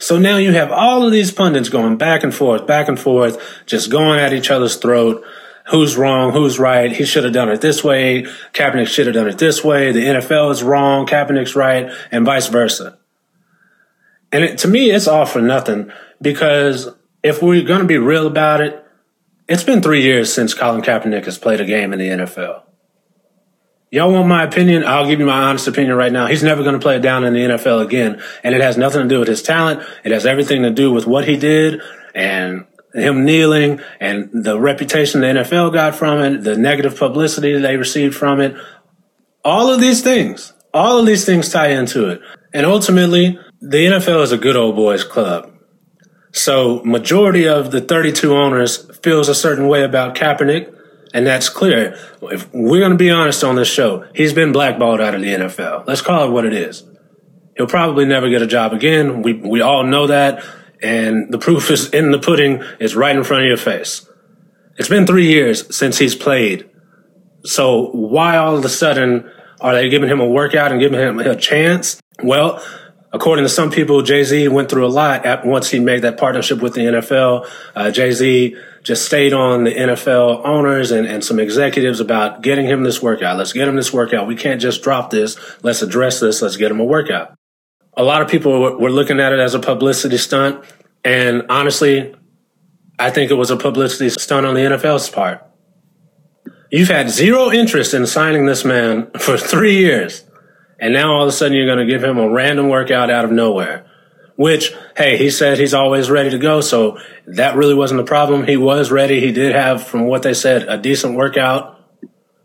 So 0.00 0.18
now 0.18 0.36
you 0.36 0.52
have 0.52 0.70
all 0.70 1.04
of 1.04 1.12
these 1.12 1.32
pundits 1.32 1.68
going 1.68 1.96
back 1.96 2.22
and 2.22 2.34
forth, 2.34 2.66
back 2.66 2.88
and 2.88 2.98
forth, 2.98 3.40
just 3.66 3.90
going 3.90 4.20
at 4.20 4.32
each 4.32 4.50
other's 4.50 4.76
throat. 4.76 5.24
Who's 5.70 5.96
wrong? 5.96 6.32
Who's 6.32 6.58
right? 6.58 6.90
He 6.90 7.04
should 7.04 7.24
have 7.24 7.32
done 7.32 7.50
it 7.50 7.60
this 7.60 7.84
way. 7.84 8.22
Kaepernick 8.52 8.86
should 8.86 9.06
have 9.06 9.14
done 9.14 9.28
it 9.28 9.38
this 9.38 9.62
way. 9.62 9.92
The 9.92 10.04
NFL 10.04 10.52
is 10.52 10.62
wrong. 10.62 11.06
Kaepernick's 11.06 11.54
right, 11.54 11.92
and 12.10 12.24
vice 12.24 12.48
versa. 12.48 12.98
And 14.32 14.44
it, 14.44 14.58
to 14.58 14.68
me, 14.68 14.90
it's 14.90 15.08
all 15.08 15.26
for 15.26 15.40
nothing 15.40 15.90
because 16.20 16.88
if 17.22 17.42
we're 17.42 17.62
going 17.62 17.80
to 17.80 17.86
be 17.86 17.98
real 17.98 18.26
about 18.26 18.60
it, 18.60 18.84
it's 19.48 19.64
been 19.64 19.82
three 19.82 20.02
years 20.02 20.32
since 20.32 20.54
Colin 20.54 20.82
Kaepernick 20.82 21.24
has 21.24 21.38
played 21.38 21.60
a 21.60 21.64
game 21.64 21.92
in 21.92 21.98
the 21.98 22.08
NFL. 22.08 22.62
Y'all 23.90 24.12
want 24.12 24.28
my 24.28 24.44
opinion? 24.44 24.84
I'll 24.84 25.06
give 25.06 25.18
you 25.18 25.24
my 25.24 25.44
honest 25.44 25.66
opinion 25.66 25.96
right 25.96 26.12
now. 26.12 26.26
He's 26.26 26.42
never 26.42 26.62
going 26.62 26.74
to 26.74 26.80
play 26.80 26.98
down 26.98 27.24
in 27.24 27.32
the 27.32 27.40
NFL 27.40 27.82
again. 27.84 28.22
And 28.44 28.54
it 28.54 28.60
has 28.60 28.76
nothing 28.76 29.02
to 29.02 29.08
do 29.08 29.18
with 29.18 29.28
his 29.28 29.42
talent. 29.42 29.82
It 30.04 30.12
has 30.12 30.26
everything 30.26 30.62
to 30.62 30.70
do 30.70 30.92
with 30.92 31.06
what 31.06 31.26
he 31.26 31.38
did 31.38 31.80
and 32.14 32.66
him 32.92 33.24
kneeling 33.24 33.80
and 33.98 34.30
the 34.32 34.60
reputation 34.60 35.22
the 35.22 35.28
NFL 35.28 35.72
got 35.72 35.94
from 35.94 36.20
it, 36.20 36.44
the 36.44 36.56
negative 36.56 36.98
publicity 36.98 37.58
they 37.58 37.78
received 37.78 38.14
from 38.14 38.40
it. 38.40 38.54
All 39.42 39.72
of 39.72 39.80
these 39.80 40.02
things, 40.02 40.52
all 40.74 40.98
of 40.98 41.06
these 41.06 41.24
things 41.24 41.48
tie 41.48 41.68
into 41.68 42.08
it. 42.10 42.20
And 42.52 42.66
ultimately, 42.66 43.38
the 43.62 43.86
NFL 43.86 44.22
is 44.22 44.32
a 44.32 44.38
good 44.38 44.56
old 44.56 44.76
boys 44.76 45.04
club. 45.04 45.57
So 46.38 46.80
majority 46.84 47.48
of 47.48 47.72
the 47.72 47.80
32 47.80 48.32
owners 48.32 48.96
feels 48.98 49.28
a 49.28 49.34
certain 49.34 49.66
way 49.66 49.82
about 49.82 50.14
Kaepernick, 50.14 50.72
and 51.12 51.26
that's 51.26 51.48
clear. 51.48 51.98
If 52.22 52.48
we're 52.54 52.78
going 52.78 52.92
to 52.92 52.96
be 52.96 53.10
honest 53.10 53.42
on 53.42 53.56
this 53.56 53.68
show, 53.68 54.06
he's 54.14 54.32
been 54.32 54.52
blackballed 54.52 55.00
out 55.00 55.16
of 55.16 55.20
the 55.20 55.26
NFL. 55.26 55.86
Let's 55.88 56.00
call 56.00 56.28
it 56.28 56.30
what 56.30 56.44
it 56.44 56.52
is. 56.54 56.84
He'll 57.56 57.66
probably 57.66 58.04
never 58.04 58.30
get 58.30 58.40
a 58.40 58.46
job 58.46 58.72
again. 58.72 59.22
We 59.22 59.32
we 59.32 59.62
all 59.62 59.82
know 59.82 60.06
that, 60.06 60.44
and 60.80 61.32
the 61.32 61.38
proof 61.38 61.72
is 61.72 61.90
in 61.90 62.12
the 62.12 62.20
pudding. 62.20 62.62
It's 62.78 62.94
right 62.94 63.16
in 63.16 63.24
front 63.24 63.42
of 63.42 63.48
your 63.48 63.56
face. 63.56 64.08
It's 64.76 64.88
been 64.88 65.06
three 65.06 65.26
years 65.26 65.74
since 65.76 65.98
he's 65.98 66.14
played. 66.14 66.70
So 67.42 67.90
why 67.90 68.36
all 68.36 68.56
of 68.56 68.64
a 68.64 68.68
sudden 68.68 69.28
are 69.60 69.74
they 69.74 69.88
giving 69.88 70.08
him 70.08 70.20
a 70.20 70.26
workout 70.26 70.70
and 70.70 70.80
giving 70.80 71.00
him 71.00 71.18
a 71.18 71.34
chance? 71.34 72.00
Well, 72.22 72.62
according 73.12 73.44
to 73.44 73.48
some 73.48 73.70
people, 73.70 74.02
Jay 74.02 74.24
Z 74.24 74.48
went 74.48 74.68
through 74.70 74.86
a 74.86 74.88
lot 74.88 75.24
at, 75.24 75.46
once 75.46 75.70
he 75.70 75.78
made 75.78 76.02
that 76.02 76.18
partnership 76.18 76.60
with 76.60 76.74
the 76.74 76.82
NFL. 76.82 77.48
Uh, 77.74 77.90
Jay 77.90 78.12
Z 78.12 78.56
just 78.82 79.04
stayed 79.04 79.32
on 79.32 79.64
the 79.64 79.74
NFL 79.74 80.44
owners 80.44 80.90
and, 80.90 81.06
and 81.06 81.24
some 81.24 81.38
executives 81.38 82.00
about 82.00 82.42
getting 82.42 82.66
him 82.66 82.82
this 82.82 83.02
workout. 83.02 83.36
Let's 83.36 83.52
get 83.52 83.68
him 83.68 83.76
this 83.76 83.92
workout. 83.92 84.26
We 84.26 84.36
can't 84.36 84.60
just 84.60 84.82
drop 84.82 85.10
this. 85.10 85.36
Let's 85.62 85.82
address 85.82 86.20
this. 86.20 86.40
Let's 86.42 86.56
get 86.56 86.70
him 86.70 86.80
a 86.80 86.84
workout. 86.84 87.34
A 87.96 88.02
lot 88.02 88.22
of 88.22 88.28
people 88.28 88.78
were 88.78 88.90
looking 88.90 89.20
at 89.20 89.32
it 89.32 89.40
as 89.40 89.54
a 89.54 89.58
publicity 89.58 90.18
stunt. 90.18 90.64
And 91.04 91.46
honestly, 91.50 92.14
I 92.98 93.10
think 93.10 93.30
it 93.30 93.34
was 93.34 93.50
a 93.50 93.56
publicity 93.56 94.10
stunt 94.10 94.46
on 94.46 94.54
the 94.54 94.60
NFL's 94.60 95.10
part. 95.10 95.44
You've 96.70 96.88
had 96.88 97.08
zero 97.08 97.50
interest 97.50 97.94
in 97.94 98.06
signing 98.06 98.46
this 98.46 98.64
man 98.64 99.10
for 99.18 99.36
three 99.36 99.76
years. 99.78 100.24
And 100.78 100.92
now 100.92 101.14
all 101.14 101.22
of 101.22 101.28
a 101.28 101.32
sudden 101.32 101.56
you're 101.56 101.66
going 101.66 101.86
to 101.86 101.92
give 101.92 102.04
him 102.04 102.18
a 102.18 102.30
random 102.30 102.68
workout 102.68 103.10
out 103.10 103.24
of 103.24 103.32
nowhere. 103.32 103.86
Which, 104.36 104.72
hey, 104.96 105.16
he 105.16 105.30
said 105.30 105.58
he's 105.58 105.74
always 105.74 106.10
ready 106.10 106.30
to 106.30 106.38
go. 106.38 106.60
So 106.60 106.98
that 107.26 107.56
really 107.56 107.74
wasn't 107.74 107.98
the 107.98 108.06
problem. 108.06 108.46
He 108.46 108.56
was 108.56 108.92
ready. 108.92 109.20
He 109.20 109.32
did 109.32 109.52
have, 109.52 109.84
from 109.84 110.04
what 110.04 110.22
they 110.22 110.34
said, 110.34 110.62
a 110.68 110.78
decent 110.78 111.16
workout. 111.16 111.74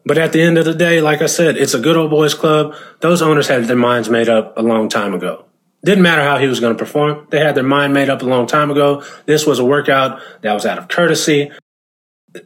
But 0.06 0.18
at 0.18 0.34
the 0.34 0.42
end 0.42 0.58
of 0.58 0.66
the 0.66 0.74
day, 0.74 1.02
like 1.02 1.22
I 1.22 1.28
said, 1.28 1.56
it's 1.56 1.76
a 1.76 1.80
good 1.80 1.96
old 1.96 2.10
boys 2.10 2.34
club. 2.34 2.76
Those 3.00 3.22
owners 3.22 3.48
had 3.48 3.66
their 3.66 3.76
minds 3.76 4.10
made 4.10 4.28
up 4.28 4.58
a 4.58 4.62
long 4.62 4.90
time 4.90 5.14
ago. 5.14 5.46
Didn't 5.86 6.04
matter 6.04 6.24
how 6.24 6.40
he 6.40 6.48
was 6.48 6.60
going 6.60 6.74
to 6.74 6.80
perform. 6.80 7.28
They 7.30 7.40
had 7.40 7.56
their 7.56 7.64
mind 7.64 7.94
made 7.94 8.10
up 8.10 8.22
a 8.22 8.26
long 8.26 8.48
time 8.48 8.72
ago. 8.72 9.04
This 9.26 9.46
was 9.46 9.60
a 9.60 9.66
workout 9.66 10.20
that 10.42 10.54
was 10.54 10.66
out 10.66 10.78
of 10.78 10.88
courtesy. 10.88 11.52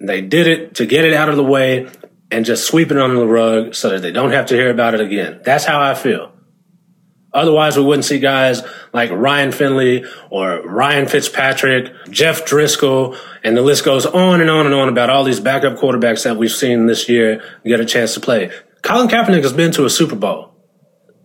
They 0.01 0.21
did 0.21 0.47
it 0.47 0.75
to 0.75 0.85
get 0.85 1.05
it 1.05 1.13
out 1.13 1.29
of 1.29 1.37
the 1.37 1.43
way 1.43 1.87
and 2.31 2.45
just 2.45 2.67
sweep 2.67 2.91
it 2.91 2.97
under 2.97 3.15
the 3.15 3.27
rug 3.27 3.75
so 3.75 3.89
that 3.89 4.01
they 4.01 4.11
don't 4.11 4.31
have 4.31 4.47
to 4.47 4.55
hear 4.55 4.69
about 4.69 4.93
it 4.93 5.01
again. 5.01 5.41
That's 5.43 5.65
how 5.65 5.81
I 5.81 5.93
feel. 5.93 6.33
Otherwise, 7.33 7.77
we 7.77 7.83
wouldn't 7.83 8.05
see 8.05 8.19
guys 8.19 8.63
like 8.93 9.11
Ryan 9.11 9.51
Finley 9.51 10.05
or 10.29 10.61
Ryan 10.61 11.07
Fitzpatrick, 11.07 11.93
Jeff 12.09 12.45
Driskel, 12.45 13.17
and 13.43 13.55
the 13.55 13.61
list 13.61 13.85
goes 13.85 14.05
on 14.05 14.41
and 14.41 14.49
on 14.49 14.65
and 14.65 14.73
on 14.73 14.89
about 14.89 15.09
all 15.09 15.23
these 15.23 15.39
backup 15.39 15.77
quarterbacks 15.77 16.23
that 16.23 16.37
we've 16.37 16.51
seen 16.51 16.87
this 16.87 17.07
year 17.07 17.43
get 17.65 17.79
a 17.79 17.85
chance 17.85 18.13
to 18.15 18.19
play. 18.19 18.49
Colin 18.81 19.07
Kaepernick 19.07 19.43
has 19.43 19.53
been 19.53 19.71
to 19.73 19.85
a 19.85 19.89
Super 19.89 20.15
Bowl 20.15 20.57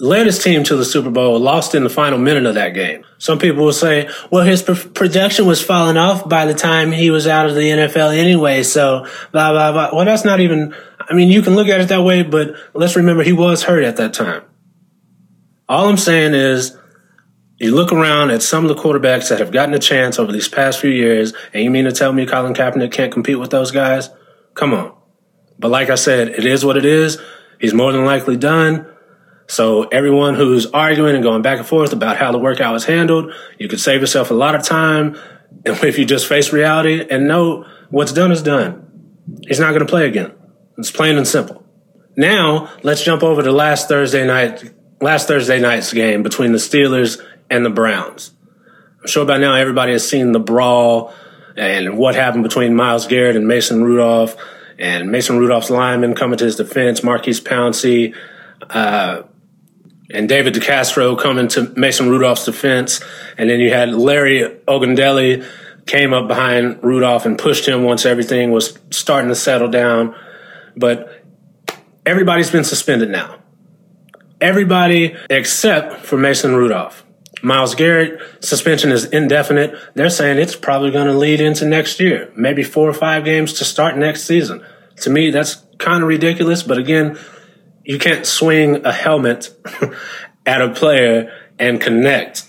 led 0.02 0.26
his 0.26 0.42
team 0.42 0.64
to 0.64 0.74
the 0.74 0.84
Super 0.84 1.10
Bowl, 1.10 1.38
lost 1.38 1.76
in 1.76 1.84
the 1.84 1.88
final 1.88 2.18
minute 2.18 2.44
of 2.44 2.56
that 2.56 2.70
game. 2.70 3.04
Some 3.18 3.38
people 3.38 3.64
will 3.64 3.72
say, 3.72 4.10
well, 4.32 4.44
his 4.44 4.60
pr- 4.60 4.88
production 4.88 5.46
was 5.46 5.62
falling 5.62 5.96
off 5.96 6.28
by 6.28 6.44
the 6.44 6.54
time 6.54 6.90
he 6.90 7.10
was 7.10 7.28
out 7.28 7.48
of 7.48 7.54
the 7.54 7.60
NFL 7.60 8.16
anyway, 8.16 8.64
so 8.64 9.06
blah, 9.30 9.52
blah, 9.52 9.70
blah. 9.70 9.90
Well, 9.94 10.04
that's 10.04 10.24
not 10.24 10.40
even, 10.40 10.74
I 11.12 11.14
mean, 11.14 11.28
you 11.28 11.42
can 11.42 11.54
look 11.54 11.68
at 11.68 11.78
it 11.78 11.88
that 11.88 12.00
way, 12.00 12.22
but 12.22 12.54
let's 12.72 12.96
remember 12.96 13.22
he 13.22 13.34
was 13.34 13.64
hurt 13.64 13.84
at 13.84 13.98
that 13.98 14.14
time. 14.14 14.44
All 15.68 15.90
I'm 15.90 15.98
saying 15.98 16.32
is, 16.32 16.74
you 17.58 17.74
look 17.74 17.92
around 17.92 18.30
at 18.30 18.40
some 18.40 18.64
of 18.64 18.74
the 18.74 18.82
quarterbacks 18.82 19.28
that 19.28 19.38
have 19.38 19.52
gotten 19.52 19.74
a 19.74 19.78
chance 19.78 20.18
over 20.18 20.32
these 20.32 20.48
past 20.48 20.80
few 20.80 20.88
years, 20.88 21.34
and 21.52 21.62
you 21.62 21.70
mean 21.70 21.84
to 21.84 21.92
tell 21.92 22.14
me 22.14 22.24
Colin 22.24 22.54
Kaepernick 22.54 22.92
can't 22.92 23.12
compete 23.12 23.38
with 23.38 23.50
those 23.50 23.70
guys? 23.72 24.08
Come 24.54 24.72
on. 24.72 24.96
But 25.58 25.70
like 25.70 25.90
I 25.90 25.96
said, 25.96 26.28
it 26.28 26.46
is 26.46 26.64
what 26.64 26.78
it 26.78 26.86
is. 26.86 27.18
He's 27.60 27.74
more 27.74 27.92
than 27.92 28.06
likely 28.06 28.38
done. 28.38 28.86
So 29.48 29.82
everyone 29.82 30.34
who's 30.34 30.64
arguing 30.64 31.14
and 31.14 31.22
going 31.22 31.42
back 31.42 31.58
and 31.58 31.68
forth 31.68 31.92
about 31.92 32.16
how 32.16 32.32
the 32.32 32.38
workout 32.38 32.72
was 32.72 32.86
handled, 32.86 33.34
you 33.58 33.68
could 33.68 33.80
save 33.80 34.00
yourself 34.00 34.30
a 34.30 34.34
lot 34.34 34.54
of 34.54 34.62
time 34.62 35.18
if 35.66 35.98
you 35.98 36.06
just 36.06 36.26
face 36.26 36.54
reality 36.54 37.06
and 37.10 37.28
know 37.28 37.66
what's 37.90 38.14
done 38.14 38.32
is 38.32 38.42
done. 38.42 38.78
He's 39.46 39.60
not 39.60 39.72
going 39.72 39.80
to 39.80 39.90
play 39.90 40.06
again. 40.06 40.32
It's 40.82 40.90
plain 40.90 41.16
and 41.16 41.28
simple. 41.28 41.64
Now 42.16 42.68
let's 42.82 43.04
jump 43.04 43.22
over 43.22 43.40
to 43.40 43.52
last 43.52 43.86
Thursday 43.86 44.26
night, 44.26 44.68
last 45.00 45.28
Thursday 45.28 45.60
night's 45.60 45.92
game 45.92 46.24
between 46.24 46.50
the 46.50 46.58
Steelers 46.58 47.24
and 47.48 47.64
the 47.64 47.70
Browns. 47.70 48.32
I'm 49.00 49.06
sure 49.06 49.24
by 49.24 49.38
now 49.38 49.54
everybody 49.54 49.92
has 49.92 50.08
seen 50.08 50.32
the 50.32 50.40
brawl 50.40 51.14
and 51.56 51.96
what 51.96 52.16
happened 52.16 52.42
between 52.42 52.74
Myles 52.74 53.06
Garrett 53.06 53.36
and 53.36 53.46
Mason 53.46 53.84
Rudolph 53.84 54.34
and 54.76 55.12
Mason 55.12 55.38
Rudolph's 55.38 55.70
lineman 55.70 56.16
coming 56.16 56.36
to 56.38 56.46
his 56.46 56.56
defense, 56.56 57.04
Maurkice 57.04 57.38
Pouncey, 57.38 58.16
uh, 58.68 59.22
and 60.10 60.28
David 60.28 60.54
DeCastro 60.54 61.16
coming 61.16 61.46
to 61.46 61.72
Mason 61.76 62.10
Rudolph's 62.10 62.44
defense. 62.44 63.00
And 63.38 63.48
then 63.48 63.60
you 63.60 63.70
had 63.70 63.94
Larry 63.94 64.58
Ogundele 64.66 65.46
came 65.86 66.12
up 66.12 66.26
behind 66.26 66.82
Rudolph 66.82 67.24
and 67.24 67.38
pushed 67.38 67.68
him 67.68 67.84
once 67.84 68.04
everything 68.04 68.50
was 68.50 68.76
starting 68.90 69.28
to 69.28 69.36
settle 69.36 69.68
down. 69.68 70.16
But 70.76 71.24
everybody's 72.06 72.50
been 72.50 72.64
suspended 72.64 73.10
now. 73.10 73.38
Everybody 74.40 75.16
except 75.30 76.04
for 76.04 76.16
Mason 76.16 76.54
Rudolph. 76.56 77.04
Myles 77.42 77.74
Garrett 77.74 78.20
suspension 78.44 78.92
is 78.92 79.04
indefinite. 79.06 79.76
They're 79.94 80.10
saying 80.10 80.38
it's 80.38 80.54
probably 80.54 80.92
going 80.92 81.08
to 81.08 81.12
lead 81.12 81.40
into 81.40 81.66
next 81.66 81.98
year, 81.98 82.30
maybe 82.36 82.62
four 82.62 82.88
or 82.88 82.92
five 82.92 83.24
games 83.24 83.54
to 83.54 83.64
start 83.64 83.96
next 83.96 84.24
season. 84.24 84.64
To 84.98 85.10
me, 85.10 85.30
that's 85.30 85.56
kind 85.78 86.02
of 86.02 86.08
ridiculous. 86.08 86.62
But 86.62 86.78
again, 86.78 87.18
you 87.84 87.98
can't 87.98 88.24
swing 88.24 88.86
a 88.86 88.92
helmet 88.92 89.50
at 90.46 90.62
a 90.62 90.70
player 90.70 91.32
and 91.58 91.80
connect. 91.80 92.44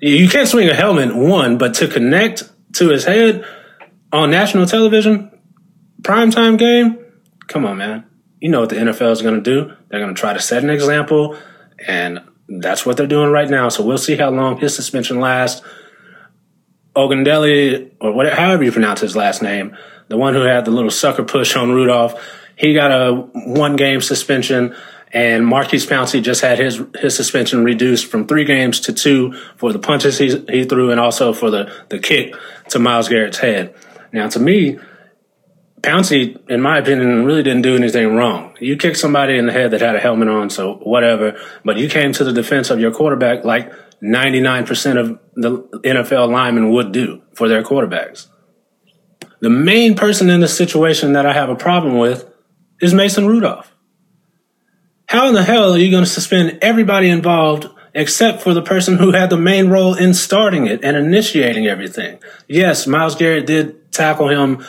You 0.00 0.28
can't 0.28 0.48
swing 0.48 0.68
a 0.68 0.74
helmet, 0.74 1.14
one, 1.14 1.58
but 1.58 1.74
to 1.74 1.88
connect 1.88 2.44
to 2.74 2.88
his 2.88 3.04
head 3.04 3.44
on 4.12 4.30
national 4.30 4.66
television, 4.66 5.30
primetime 6.02 6.58
game, 6.58 6.98
come 7.46 7.64
on, 7.64 7.78
man. 7.78 8.04
You 8.40 8.50
know 8.50 8.60
what 8.60 8.68
the 8.68 8.76
NFL 8.76 9.12
is 9.12 9.22
going 9.22 9.34
to 9.34 9.40
do. 9.40 9.72
They're 9.88 10.00
going 10.00 10.14
to 10.14 10.20
try 10.20 10.32
to 10.32 10.40
set 10.40 10.62
an 10.62 10.70
example, 10.70 11.36
and 11.86 12.20
that's 12.48 12.84
what 12.84 12.96
they're 12.96 13.06
doing 13.06 13.30
right 13.30 13.48
now. 13.48 13.68
So 13.68 13.84
we'll 13.84 13.98
see 13.98 14.16
how 14.16 14.30
long 14.30 14.58
his 14.58 14.74
suspension 14.74 15.20
lasts. 15.20 15.62
Ogundele, 16.94 17.90
or 18.00 18.12
whatever, 18.12 18.36
however 18.36 18.64
you 18.64 18.72
pronounce 18.72 19.00
his 19.00 19.14
last 19.14 19.42
name, 19.42 19.76
the 20.08 20.16
one 20.16 20.34
who 20.34 20.42
had 20.42 20.64
the 20.64 20.70
little 20.70 20.90
sucker 20.90 21.24
push 21.24 21.54
on 21.56 21.72
Rudolph, 21.72 22.14
he 22.56 22.72
got 22.72 22.90
a 22.90 23.14
one 23.14 23.76
game 23.76 24.00
suspension, 24.00 24.74
and 25.12 25.46
Maurkice 25.46 25.84
Pouncey 25.84 26.22
just 26.22 26.40
had 26.40 26.58
his 26.58 26.82
his 26.98 27.14
suspension 27.14 27.64
reduced 27.64 28.06
from 28.06 28.26
three 28.26 28.44
games 28.44 28.80
to 28.80 28.92
two 28.92 29.32
for 29.56 29.72
the 29.72 29.78
punches 29.78 30.18
he 30.18 30.42
he 30.48 30.64
threw 30.64 30.90
and 30.90 30.98
also 30.98 31.32
for 31.32 31.50
the 31.50 31.70
the 31.90 31.98
kick 31.98 32.34
to 32.70 32.78
Myles 32.78 33.08
Garrett's 33.08 33.38
head. 33.38 33.74
Now, 34.12 34.28
to 34.28 34.40
me, 34.40 34.78
Pouncey, 35.82 36.38
in 36.48 36.60
my 36.60 36.78
opinion, 36.78 37.24
really 37.24 37.42
didn't 37.42 37.62
do 37.62 37.76
anything 37.76 38.14
wrong. 38.14 38.56
You 38.60 38.76
kicked 38.76 38.96
somebody 38.96 39.36
in 39.36 39.46
the 39.46 39.52
head 39.52 39.70
that 39.70 39.80
had 39.80 39.94
a 39.94 40.00
helmet 40.00 40.28
on, 40.28 40.50
so 40.50 40.74
whatever. 40.76 41.38
But 41.64 41.76
you 41.76 41.88
came 41.88 42.12
to 42.14 42.24
the 42.24 42.32
defense 42.32 42.70
of 42.70 42.80
your 42.80 42.92
quarterback 42.92 43.44
like 43.44 43.72
99% 44.02 44.98
of 44.98 45.18
the 45.34 45.62
NFL 45.84 46.30
linemen 46.30 46.70
would 46.70 46.92
do 46.92 47.22
for 47.34 47.48
their 47.48 47.62
quarterbacks. 47.62 48.28
The 49.40 49.50
main 49.50 49.94
person 49.94 50.30
in 50.30 50.40
this 50.40 50.56
situation 50.56 51.12
that 51.12 51.26
I 51.26 51.32
have 51.32 51.50
a 51.50 51.56
problem 51.56 51.98
with 51.98 52.28
is 52.80 52.94
Mason 52.94 53.26
Rudolph. 53.26 53.72
How 55.08 55.28
in 55.28 55.34
the 55.34 55.44
hell 55.44 55.72
are 55.72 55.78
you 55.78 55.90
going 55.90 56.04
to 56.04 56.10
suspend 56.10 56.58
everybody 56.62 57.08
involved 57.08 57.68
except 57.94 58.42
for 58.42 58.52
the 58.54 58.62
person 58.62 58.98
who 58.98 59.12
had 59.12 59.30
the 59.30 59.36
main 59.36 59.68
role 59.68 59.94
in 59.94 60.14
starting 60.14 60.66
it 60.66 60.82
and 60.82 60.96
initiating 60.96 61.66
everything? 61.66 62.18
Yes, 62.48 62.86
Myles 62.86 63.14
Garrett 63.14 63.46
did 63.46 63.92
tackle 63.92 64.28
him 64.28 64.64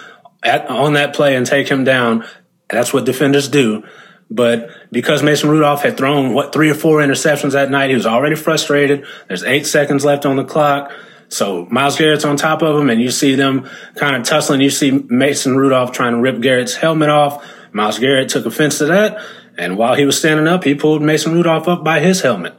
at, 0.47 0.67
on 0.67 0.93
that 0.93 1.13
play 1.13 1.35
and 1.35 1.45
take 1.45 1.67
him 1.67 1.83
down. 1.83 2.25
That's 2.69 2.93
what 2.93 3.05
defenders 3.05 3.47
do. 3.47 3.83
But 4.29 4.69
because 4.91 5.23
Mason 5.23 5.49
Rudolph 5.49 5.83
had 5.83 5.97
thrown 5.97 6.33
what 6.33 6.51
three 6.51 6.69
or 6.69 6.73
four 6.73 6.99
interceptions 6.99 7.51
that 7.51 7.71
night, 7.71 7.89
he 7.89 7.95
was 7.95 8.05
already 8.05 8.35
frustrated. 8.35 9.05
There's 9.27 9.43
eight 9.43 9.65
seconds 9.65 10.03
left 10.03 10.25
on 10.25 10.35
the 10.35 10.43
clock. 10.43 10.91
So 11.29 11.65
Myles 11.65 11.97
Garrett's 11.97 12.25
on 12.25 12.37
top 12.37 12.61
of 12.61 12.79
him 12.79 12.89
and 12.89 13.01
you 13.01 13.11
see 13.11 13.35
them 13.35 13.69
kind 13.95 14.15
of 14.15 14.23
tussling. 14.23 14.61
You 14.61 14.69
see 14.69 14.91
Mason 14.91 15.55
Rudolph 15.55 15.91
trying 15.91 16.13
to 16.13 16.19
rip 16.19 16.41
Garrett's 16.41 16.75
helmet 16.75 17.09
off. 17.09 17.45
Myles 17.71 17.99
Garrett 17.99 18.29
took 18.29 18.45
offense 18.45 18.77
to 18.79 18.85
that. 18.85 19.21
And 19.57 19.77
while 19.77 19.95
he 19.95 20.05
was 20.05 20.17
standing 20.17 20.47
up, 20.47 20.63
he 20.63 20.75
pulled 20.75 21.01
Mason 21.01 21.33
Rudolph 21.33 21.67
up 21.67 21.83
by 21.83 21.99
his 21.99 22.21
helmet. 22.21 22.57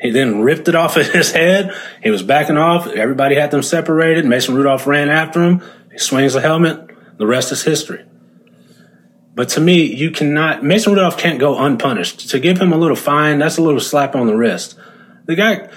He 0.00 0.10
then 0.10 0.40
ripped 0.40 0.68
it 0.68 0.74
off 0.74 0.96
of 0.96 1.10
his 1.10 1.32
head. 1.32 1.74
He 2.02 2.10
was 2.10 2.22
backing 2.22 2.56
off. 2.56 2.86
Everybody 2.86 3.34
had 3.34 3.50
them 3.50 3.62
separated. 3.62 4.24
Mason 4.24 4.54
Rudolph 4.54 4.86
ran 4.86 5.08
after 5.08 5.42
him. 5.42 5.62
He 5.90 5.98
swings 5.98 6.34
the 6.34 6.40
helmet. 6.40 6.88
The 7.18 7.26
rest 7.26 7.52
is 7.52 7.62
history. 7.62 8.04
But 9.34 9.50
to 9.50 9.60
me, 9.60 9.84
you 9.84 10.10
cannot, 10.10 10.64
Mason 10.64 10.92
Rudolph 10.92 11.18
can't 11.18 11.38
go 11.38 11.58
unpunished. 11.58 12.30
To 12.30 12.40
give 12.40 12.60
him 12.60 12.72
a 12.72 12.76
little 12.76 12.96
fine, 12.96 13.38
that's 13.38 13.58
a 13.58 13.62
little 13.62 13.80
slap 13.80 14.16
on 14.16 14.26
the 14.26 14.36
wrist. 14.36 14.76
The 15.26 15.36
guy, 15.36 15.68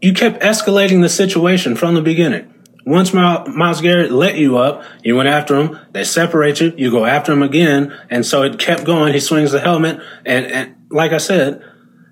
you 0.00 0.12
kept 0.12 0.40
escalating 0.40 1.02
the 1.02 1.08
situation 1.08 1.74
from 1.74 1.94
the 1.94 2.02
beginning. 2.02 2.54
Once 2.86 3.12
Myles 3.12 3.80
Garrett 3.80 4.10
let 4.10 4.36
you 4.36 4.56
up, 4.56 4.82
you 5.02 5.16
went 5.16 5.28
after 5.28 5.56
him. 5.56 5.78
They 5.92 6.04
separate 6.04 6.60
you. 6.60 6.72
You 6.76 6.90
go 6.90 7.04
after 7.04 7.32
him 7.32 7.42
again, 7.42 7.94
and 8.08 8.24
so 8.24 8.42
it 8.42 8.58
kept 8.58 8.84
going. 8.84 9.12
He 9.12 9.20
swings 9.20 9.52
the 9.52 9.60
helmet, 9.60 10.00
and, 10.24 10.46
and 10.46 10.76
like 10.90 11.12
I 11.12 11.18
said, 11.18 11.62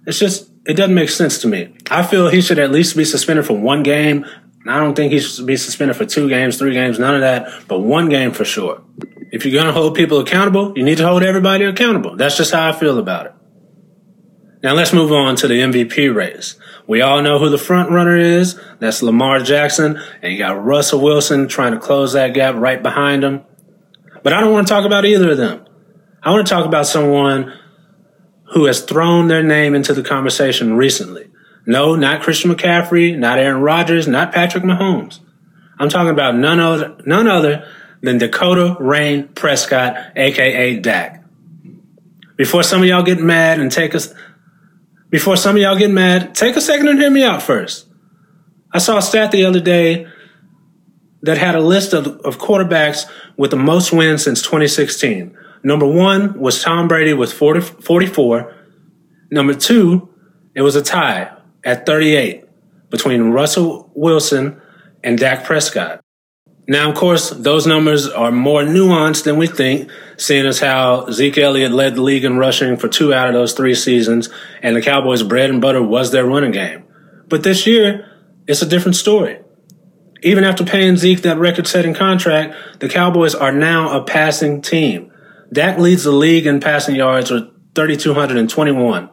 it's 0.07 0.19
just 0.19 0.51
it 0.67 0.75
doesn't 0.75 0.95
make 0.95 1.09
sense 1.09 1.39
to 1.39 1.49
me. 1.49 1.75
I 1.91 2.03
feel 2.03 2.29
he 2.29 2.41
should 2.43 2.59
at 2.59 2.73
least 2.73 2.97
be 2.97 3.05
suspended 3.05 3.47
for 3.47 3.55
one 3.55 3.83
game. 3.85 4.27
I 4.69 4.79
don't 4.79 4.95
think 4.95 5.13
he 5.13 5.21
should 5.21 5.47
be 5.47 5.57
suspended 5.57 5.97
for 5.97 6.05
two 6.05 6.29
games, 6.29 6.59
three 6.59 6.73
games, 6.73 6.99
none 6.99 7.15
of 7.15 7.21
that, 7.21 7.69
but 7.69 7.81
one 7.81 8.09
game 8.09 8.33
for 8.33 8.45
sure. 8.45 8.83
If 9.33 9.45
you're 9.45 9.55
going 9.55 9.67
to 9.67 9.73
hold 9.73 9.95
people 9.95 10.19
accountable, 10.21 10.73
you 10.77 10.83
need 10.83 10.99
to 10.99 11.07
hold 11.07 11.23
everybody 11.23 11.65
accountable. 11.65 12.17
That's 12.17 12.37
just 12.37 12.53
how 12.53 12.69
I 12.69 12.73
feel 12.73 12.99
about 12.99 13.27
it. 13.27 13.33
Now 14.63 14.75
let's 14.75 14.93
move 14.93 15.13
on 15.13 15.37
to 15.37 15.49
the 15.49 15.61
MVP 15.61 16.15
race. 16.15 16.59
We 16.87 17.03
all 17.03 17.23
know 17.23 17.39
who 17.39 17.51
the 17.51 17.59
front 17.59 17.91
runner 17.91 18.17
is. 18.17 18.59
That's 18.79 19.03
Lamar 19.03 19.41
Jackson. 19.41 20.01
And 20.23 20.33
you 20.33 20.39
got 20.39 20.63
Russell 20.65 21.01
Wilson 21.01 21.49
trying 21.49 21.73
to 21.73 21.79
close 21.79 22.15
that 22.15 22.35
gap 22.35 22.55
right 22.55 22.83
behind 22.83 23.25
him. 23.25 23.45
But 24.23 24.33
I 24.33 24.41
don't 24.41 24.53
want 24.53 24.67
to 24.67 24.73
talk 24.73 24.85
about 24.85 25.05
either 25.05 25.33
of 25.33 25.37
them. 25.37 25.65
I 26.23 26.31
want 26.31 26.47
to 26.47 26.51
talk 26.53 26.67
about 26.67 26.87
someone 26.87 27.53
who 28.55 28.65
has 28.65 28.83
thrown 28.83 29.29
their 29.29 29.43
name 29.43 29.75
into 29.75 29.95
the 29.95 30.03
conversation 30.03 30.75
recently. 30.75 31.29
No, 31.67 31.97
not 31.97 32.23
Christian 32.23 32.53
McCaffrey, 32.53 33.19
not 33.19 33.39
Aaron 33.39 33.61
Rodgers, 33.61 34.07
not 34.07 34.33
Patrick 34.33 34.63
Mahomes. 34.63 35.19
I'm 35.79 35.89
talking 35.89 36.11
about 36.11 36.37
none 36.37 36.61
other, 36.61 36.97
none 37.05 37.27
other 37.27 37.69
than 38.03 38.19
Dakota 38.19 38.77
Rayne 38.79 39.29
Prescott, 39.29 39.97
aka 40.15 40.79
Dak. 40.79 41.25
Before 42.37 42.63
some 42.63 42.83
of 42.83 42.89
y'all 42.89 43.03
get 43.03 43.21
mad 43.21 43.59
and 43.59 43.71
take 43.71 43.95
us 43.95 44.15
before 45.11 45.37
some 45.37 45.57
of 45.57 45.63
y'all 45.63 45.77
get 45.77 45.91
mad, 45.91 46.35
take 46.35 46.57
a 46.57 46.61
second 46.61 46.89
and 46.89 46.99
hear 46.99 47.11
me 47.11 47.23
out 47.23 47.43
first. 47.43 47.87
I 48.73 48.79
saw 48.79 48.99
a 48.99 49.03
stat 49.03 49.31
the 49.33 49.45
other 49.45 49.61
day 49.61 50.09
that 51.23 51.39
had 51.39 51.55
a 51.55 51.61
list 51.61 51.93
of, 51.93 52.07
of 52.07 52.39
quarterbacks 52.39 53.07
with 53.37 53.51
the 53.51 53.57
most 53.57 53.93
wins 53.93 54.25
since 54.25 54.43
2016. 54.43 55.37
Number 55.63 55.87
one 55.87 56.39
was 56.39 56.63
Tom 56.63 56.89
Brady 56.89 57.13
with 57.13 57.33
40, 57.33 57.61
44. 57.61 58.55
Number 59.31 59.55
two, 59.55 60.09
it 60.55 60.63
was 60.63 60.77
a 60.77 60.83
tie 60.83 61.36
at 61.67 61.85
38 61.85 62.45
between 62.89 63.33
Russell 63.33 63.91
Wilson 63.95 64.63
and 65.05 65.19
Dak 65.19 65.45
Prescott. 65.45 66.01
Now, 66.69 66.91
of 66.91 66.97
course, 66.97 67.31
those 67.31 67.67
numbers 67.67 68.09
are 68.09 68.33
more 68.33 68.63
nuanced 68.63 69.25
than 69.25 69.37
we 69.37 69.47
think, 69.47 69.91
seeing 70.17 70.47
as 70.47 70.59
how 70.59 71.11
Zeke 71.11 71.39
Elliott 71.39 71.71
led 71.71 71.95
the 71.95 72.03
league 72.03 72.25
in 72.25 72.39
rushing 72.39 72.77
for 72.77 72.89
two 72.89 73.15
out 73.15 73.29
of 73.29 73.35
those 73.35 73.53
three 73.53 73.75
seasons, 73.75 74.29
and 74.63 74.75
the 74.75 74.83
Cowboys' 74.83 75.23
bread 75.23 75.51
and 75.51 75.61
butter 75.61 75.83
was 75.83 76.11
their 76.11 76.25
running 76.25 76.51
game. 76.51 76.85
But 77.29 77.45
this 77.45 77.67
year, 77.67 78.11
it's 78.49 78.63
a 78.63 78.67
different 78.67 78.97
story. 78.97 79.39
Even 80.23 80.43
after 80.43 80.65
paying 80.65 80.97
Zeke 80.97 81.23
that 81.23 81.39
record 81.39 81.69
setting 81.69 81.95
contract, 81.95 82.81
the 82.81 82.89
Cowboys 82.89 83.35
are 83.35 83.53
now 83.53 83.97
a 83.97 84.05
passing 84.05 84.61
team. 84.61 85.13
Dak 85.53 85.79
leads 85.79 86.03
the 86.03 86.11
league 86.11 86.47
in 86.47 86.59
passing 86.59 86.97
yards 86.97 87.31
with 87.31 87.45
3,221. 87.77 89.11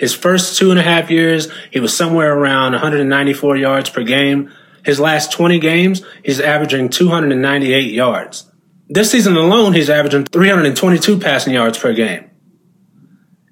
His 0.00 0.14
first 0.14 0.56
two 0.56 0.70
and 0.70 0.80
a 0.80 0.82
half 0.82 1.10
years, 1.10 1.48
he 1.70 1.78
was 1.78 1.94
somewhere 1.94 2.32
around 2.34 2.72
194 2.72 3.56
yards 3.58 3.90
per 3.90 4.02
game. 4.02 4.50
His 4.82 4.98
last 4.98 5.30
20 5.30 5.58
games, 5.58 6.02
he's 6.24 6.40
averaging 6.40 6.88
298 6.88 7.92
yards. 7.92 8.50
This 8.88 9.10
season 9.10 9.36
alone, 9.36 9.74
he's 9.74 9.90
averaging 9.90 10.24
322 10.24 11.20
passing 11.20 11.52
yards 11.52 11.76
per 11.78 11.92
game. 11.92 12.30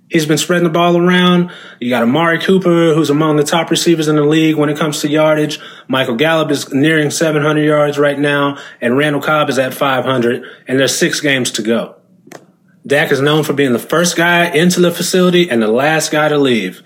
He's 0.08 0.24
been 0.24 0.38
spreading 0.38 0.64
the 0.64 0.70
ball 0.70 0.96
around. 0.96 1.50
You 1.80 1.90
got 1.90 2.02
Amari 2.02 2.38
Cooper, 2.38 2.94
who's 2.94 3.10
among 3.10 3.36
the 3.36 3.44
top 3.44 3.70
receivers 3.70 4.08
in 4.08 4.16
the 4.16 4.24
league 4.24 4.56
when 4.56 4.70
it 4.70 4.78
comes 4.78 5.02
to 5.02 5.08
yardage. 5.10 5.60
Michael 5.86 6.16
Gallup 6.16 6.50
is 6.50 6.72
nearing 6.72 7.10
700 7.10 7.60
yards 7.60 7.98
right 7.98 8.18
now, 8.18 8.56
and 8.80 8.96
Randall 8.96 9.20
Cobb 9.20 9.50
is 9.50 9.58
at 9.58 9.74
500, 9.74 10.44
and 10.66 10.80
there's 10.80 10.96
six 10.96 11.20
games 11.20 11.50
to 11.50 11.62
go. 11.62 11.97
Dak 12.86 13.12
is 13.12 13.20
known 13.20 13.44
for 13.44 13.52
being 13.52 13.72
the 13.72 13.78
first 13.78 14.16
guy 14.16 14.50
into 14.50 14.80
the 14.80 14.90
facility 14.90 15.50
and 15.50 15.62
the 15.62 15.68
last 15.68 16.10
guy 16.10 16.28
to 16.28 16.38
leave. 16.38 16.82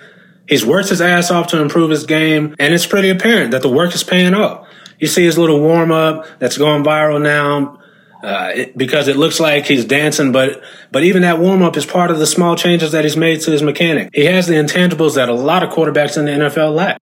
He's 0.49 0.65
worked 0.65 0.89
his 0.89 1.01
ass 1.01 1.31
off 1.31 1.49
to 1.49 1.61
improve 1.61 1.91
his 1.91 2.05
game, 2.05 2.55
and 2.59 2.75
it's 2.75 2.87
pretty 2.87 3.11
apparent 3.11 3.53
that 3.53 3.63
the 3.63 3.69
work 3.69 3.95
is 3.95 4.03
paying 4.03 4.35
off. 4.35 4.67
You 4.99 5.07
see 5.07 5.25
his 5.25 5.39
little 5.39 5.61
warm 5.61 5.91
up 5.93 6.27
that's 6.39 6.59
going 6.59 6.85
viral 6.85 7.23
now. 7.23 7.79
Uh, 8.23 8.53
it, 8.55 8.79
because 8.79 9.09
it 9.09 9.17
looks 9.17 9.41
like 9.41 9.67
he's 9.67 9.85
dancing, 9.85 10.31
but 10.31 10.63
but 10.93 11.03
even 11.03 11.23
that 11.23 11.41
warm 11.41 11.61
up 11.61 11.77
is 11.77 11.85
part 11.85 12.09
of 12.09 12.21
the 12.21 12.27
small 12.27 12.55
changes 12.55 12.93
that 12.93 13.03
he's 13.03 13.17
made 13.17 13.41
to 13.41 13.51
his 13.51 13.63
mechanic. 13.63 14.11
He 14.15 14.27
has 14.27 14.47
the 14.47 14.55
intangibles 14.55 15.17
that 15.17 15.29
a 15.29 15.35
lot 15.35 15.65
of 15.65 15.71
quarterbacks 15.71 16.17
in 16.17 16.27
the 16.27 16.31
NFL 16.31 16.73
lack. 16.73 17.01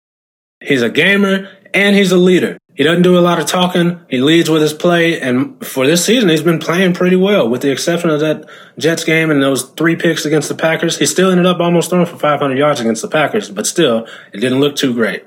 He's 0.62 0.84
a 0.84 0.92
gamer 0.92 1.50
and 1.74 1.96
he's 1.96 2.12
a 2.12 2.18
leader. 2.18 2.60
He 2.78 2.84
doesn't 2.84 3.02
do 3.02 3.18
a 3.18 3.22
lot 3.22 3.40
of 3.40 3.48
talking. 3.48 4.00
He 4.08 4.22
leads 4.22 4.52
with 4.52 4.62
his 4.62 4.72
play. 4.72 5.20
And 5.20 5.66
for 5.66 5.88
this 5.88 6.06
season, 6.06 6.30
he's 6.30 6.44
been 6.44 6.60
playing 6.60 6.94
pretty 6.94 7.16
well, 7.16 7.50
with 7.50 7.64
the 7.64 7.72
exception 7.72 8.12
of 8.12 8.20
that 8.20 8.48
Jets 8.78 9.04
game 9.04 9.32
and 9.32 9.42
those 9.42 9.64
three 9.72 9.96
picks 9.96 10.26
against 10.26 10.48
the 10.48 10.54
Packers. 10.54 11.00
He 11.00 11.08
still 11.08 11.32
ended 11.32 11.48
up 11.48 11.60
almost 11.60 11.90
throwing 11.90 12.06
for 12.06 12.18
500 12.18 12.56
yards 12.56 12.80
against 12.80 13.02
the 13.02 13.08
Packers, 13.08 13.50
but 13.50 13.66
still, 13.66 14.06
it 14.32 14.42
didn't 14.42 14.60
look 14.60 14.76
too 14.76 14.94
great. 14.94 15.26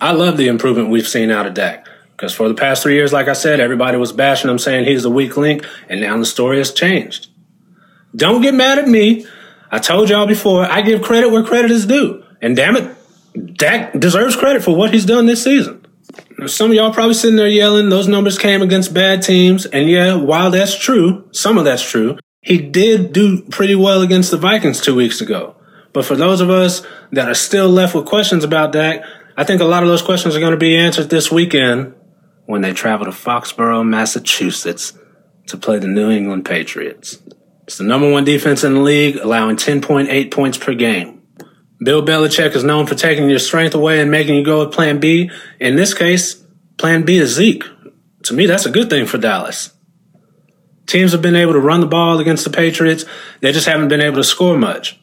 I 0.00 0.10
love 0.10 0.36
the 0.36 0.48
improvement 0.48 0.90
we've 0.90 1.06
seen 1.06 1.30
out 1.30 1.46
of 1.46 1.54
Dak. 1.54 1.86
Because 2.10 2.34
for 2.34 2.48
the 2.48 2.54
past 2.54 2.82
three 2.82 2.94
years, 2.94 3.12
like 3.12 3.28
I 3.28 3.34
said, 3.34 3.60
everybody 3.60 3.96
was 3.96 4.10
bashing 4.10 4.50
him, 4.50 4.58
saying 4.58 4.84
he's 4.84 5.04
the 5.04 5.10
weak 5.10 5.36
link, 5.36 5.64
and 5.88 6.00
now 6.00 6.18
the 6.18 6.26
story 6.26 6.58
has 6.58 6.72
changed. 6.72 7.28
Don't 8.16 8.42
get 8.42 8.52
mad 8.52 8.80
at 8.80 8.88
me. 8.88 9.26
I 9.70 9.78
told 9.78 10.10
y'all 10.10 10.26
before, 10.26 10.64
I 10.64 10.82
give 10.82 11.02
credit 11.02 11.30
where 11.30 11.44
credit 11.44 11.70
is 11.70 11.86
due. 11.86 12.24
And 12.42 12.56
damn 12.56 12.76
it, 12.76 12.96
Dak 13.56 13.92
deserves 13.98 14.34
credit 14.34 14.64
for 14.64 14.74
what 14.74 14.92
he's 14.92 15.04
done 15.04 15.26
this 15.26 15.44
season. 15.44 15.83
Some 16.48 16.70
of 16.70 16.76
y'all 16.76 16.92
probably 16.92 17.14
sitting 17.14 17.36
there 17.36 17.48
yelling 17.48 17.88
those 17.88 18.08
numbers 18.08 18.38
came 18.38 18.62
against 18.62 18.94
bad 18.94 19.22
teams. 19.22 19.66
And 19.66 19.88
yeah, 19.88 20.14
while 20.14 20.50
that's 20.50 20.76
true, 20.76 21.28
some 21.32 21.58
of 21.58 21.64
that's 21.64 21.88
true, 21.88 22.18
he 22.42 22.58
did 22.58 23.12
do 23.12 23.42
pretty 23.42 23.74
well 23.74 24.02
against 24.02 24.30
the 24.30 24.36
Vikings 24.36 24.80
two 24.80 24.94
weeks 24.94 25.20
ago. 25.20 25.56
But 25.92 26.04
for 26.04 26.16
those 26.16 26.40
of 26.40 26.50
us 26.50 26.86
that 27.12 27.28
are 27.28 27.34
still 27.34 27.68
left 27.68 27.94
with 27.94 28.06
questions 28.06 28.44
about 28.44 28.72
Dak, 28.72 29.02
I 29.36 29.44
think 29.44 29.60
a 29.60 29.64
lot 29.64 29.82
of 29.82 29.88
those 29.88 30.02
questions 30.02 30.36
are 30.36 30.40
going 30.40 30.52
to 30.52 30.56
be 30.56 30.76
answered 30.76 31.10
this 31.10 31.30
weekend 31.30 31.94
when 32.46 32.60
they 32.60 32.72
travel 32.72 33.06
to 33.06 33.12
Foxborough, 33.12 33.86
Massachusetts 33.86 34.92
to 35.46 35.56
play 35.56 35.78
the 35.78 35.88
New 35.88 36.10
England 36.10 36.44
Patriots. 36.44 37.18
It's 37.64 37.78
the 37.78 37.84
number 37.84 38.10
one 38.10 38.24
defense 38.24 38.62
in 38.64 38.74
the 38.74 38.80
league, 38.80 39.16
allowing 39.16 39.56
10.8 39.56 40.30
points 40.30 40.58
per 40.58 40.74
game. 40.74 41.13
Bill 41.84 42.02
Belichick 42.02 42.56
is 42.56 42.64
known 42.64 42.86
for 42.86 42.94
taking 42.94 43.28
your 43.28 43.38
strength 43.38 43.74
away 43.74 44.00
and 44.00 44.10
making 44.10 44.36
you 44.36 44.44
go 44.44 44.64
with 44.64 44.74
plan 44.74 45.00
B. 45.00 45.30
In 45.60 45.76
this 45.76 45.92
case, 45.92 46.42
plan 46.78 47.04
B 47.04 47.18
is 47.18 47.34
Zeke. 47.34 47.64
To 48.24 48.34
me, 48.34 48.46
that's 48.46 48.64
a 48.64 48.70
good 48.70 48.88
thing 48.88 49.04
for 49.04 49.18
Dallas. 49.18 49.70
Teams 50.86 51.12
have 51.12 51.20
been 51.20 51.36
able 51.36 51.52
to 51.52 51.60
run 51.60 51.80
the 51.80 51.86
ball 51.86 52.18
against 52.20 52.44
the 52.44 52.50
Patriots. 52.50 53.04
They 53.40 53.52
just 53.52 53.66
haven't 53.66 53.88
been 53.88 54.00
able 54.00 54.16
to 54.16 54.24
score 54.24 54.56
much. 54.56 54.98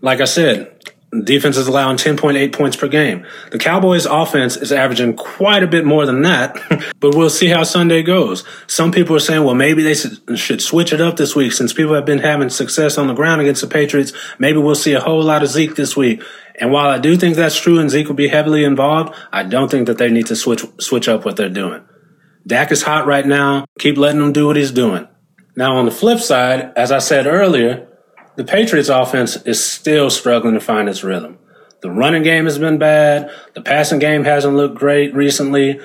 Like 0.00 0.20
I 0.20 0.26
said, 0.26 0.75
defense 1.24 1.56
is 1.56 1.66
allowing 1.66 1.96
10.8 1.96 2.52
points 2.52 2.76
per 2.76 2.88
game. 2.88 3.26
The 3.50 3.58
Cowboys 3.58 4.06
offense 4.06 4.56
is 4.56 4.72
averaging 4.72 5.14
quite 5.14 5.62
a 5.62 5.66
bit 5.66 5.84
more 5.84 6.06
than 6.06 6.22
that, 6.22 6.56
but 7.00 7.14
we'll 7.14 7.30
see 7.30 7.48
how 7.48 7.62
Sunday 7.62 8.02
goes. 8.02 8.44
Some 8.66 8.92
people 8.92 9.16
are 9.16 9.20
saying, 9.20 9.44
well, 9.44 9.54
maybe 9.54 9.82
they 9.82 9.94
should 9.94 10.62
switch 10.62 10.92
it 10.92 11.00
up 11.00 11.16
this 11.16 11.34
week 11.34 11.52
since 11.52 11.72
people 11.72 11.94
have 11.94 12.06
been 12.06 12.18
having 12.18 12.50
success 12.50 12.98
on 12.98 13.06
the 13.06 13.14
ground 13.14 13.40
against 13.40 13.60
the 13.60 13.68
Patriots. 13.68 14.12
Maybe 14.38 14.58
we'll 14.58 14.74
see 14.74 14.92
a 14.92 15.00
whole 15.00 15.22
lot 15.22 15.42
of 15.42 15.48
Zeke 15.48 15.76
this 15.76 15.96
week. 15.96 16.22
And 16.58 16.72
while 16.72 16.88
I 16.88 16.98
do 16.98 17.16
think 17.16 17.36
that's 17.36 17.60
true 17.60 17.78
and 17.78 17.90
Zeke 17.90 18.08
will 18.08 18.14
be 18.14 18.28
heavily 18.28 18.64
involved, 18.64 19.14
I 19.32 19.42
don't 19.42 19.70
think 19.70 19.86
that 19.86 19.98
they 19.98 20.10
need 20.10 20.26
to 20.26 20.36
switch, 20.36 20.64
switch 20.80 21.08
up 21.08 21.24
what 21.24 21.36
they're 21.36 21.48
doing. 21.48 21.84
Dak 22.46 22.70
is 22.70 22.82
hot 22.82 23.06
right 23.06 23.26
now. 23.26 23.66
Keep 23.78 23.98
letting 23.98 24.20
him 24.20 24.32
do 24.32 24.46
what 24.46 24.56
he's 24.56 24.70
doing. 24.70 25.08
Now, 25.56 25.76
on 25.76 25.86
the 25.86 25.90
flip 25.90 26.20
side, 26.20 26.72
as 26.76 26.92
I 26.92 26.98
said 26.98 27.26
earlier, 27.26 27.88
the 28.36 28.44
Patriots 28.44 28.88
offense 28.88 29.36
is 29.42 29.64
still 29.64 30.10
struggling 30.10 30.54
to 30.54 30.60
find 30.60 30.88
its 30.88 31.02
rhythm. 31.02 31.38
The 31.80 31.90
running 31.90 32.22
game 32.22 32.44
has 32.44 32.58
been 32.58 32.78
bad. 32.78 33.30
The 33.54 33.62
passing 33.62 33.98
game 33.98 34.24
hasn't 34.24 34.56
looked 34.56 34.76
great 34.76 35.14
recently. 35.14 35.80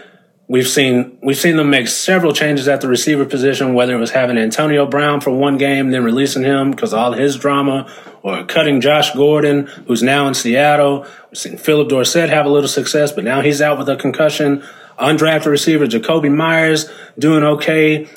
We've 0.48 0.68
seen 0.68 1.18
we've 1.22 1.38
seen 1.38 1.56
them 1.56 1.70
make 1.70 1.88
several 1.88 2.34
changes 2.34 2.68
at 2.68 2.82
the 2.82 2.90
receiver 2.90 3.24
position, 3.24 3.74
whether 3.74 3.96
it 3.96 4.00
was 4.00 4.12
having 4.12 4.38
Antonio 4.38 4.86
Brown 4.86 5.22
for 5.22 5.32
one 5.32 5.58
game, 5.58 5.92
then 5.92 6.04
releasing 6.04 6.44
him 6.44 6.72
because 6.72 6.94
all 6.94 7.14
his 7.14 7.38
drama, 7.38 7.90
or 8.22 8.44
cutting 8.44 8.82
Josh 8.82 9.12
Gordon, 9.12 9.68
who's 9.88 10.04
now 10.04 10.28
in 10.28 10.34
Seattle. 10.34 11.06
We've 11.30 11.38
seen 11.38 11.58
Phillip 11.58 11.88
Dorsett 11.88 12.30
have 12.30 12.46
a 12.46 12.50
little 12.50 12.68
success, 12.68 13.14
but 13.14 13.24
now 13.24 13.40
he's 13.40 13.62
out 13.62 13.78
with 13.78 13.88
a 13.88 13.96
concussion. 13.96 14.62
Undrafted 15.00 15.46
receiver 15.46 15.88
Jakobi 15.88 16.34
Meyers 16.34 16.90
doing 17.18 17.44
okay. 17.44 18.10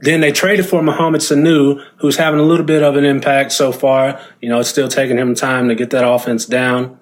Then 0.00 0.20
they 0.20 0.32
traded 0.32 0.66
for 0.66 0.82
Mohamed 0.82 1.20
Sanu, 1.20 1.84
who's 1.98 2.16
having 2.16 2.40
a 2.40 2.42
little 2.42 2.66
bit 2.66 2.82
of 2.82 2.96
an 2.96 3.04
impact 3.04 3.52
so 3.52 3.70
far. 3.70 4.20
You 4.40 4.48
know, 4.48 4.60
it's 4.60 4.68
still 4.68 4.88
taking 4.88 5.18
him 5.18 5.34
time 5.34 5.68
to 5.68 5.74
get 5.74 5.90
that 5.90 6.06
offense 6.06 6.46
down. 6.46 6.98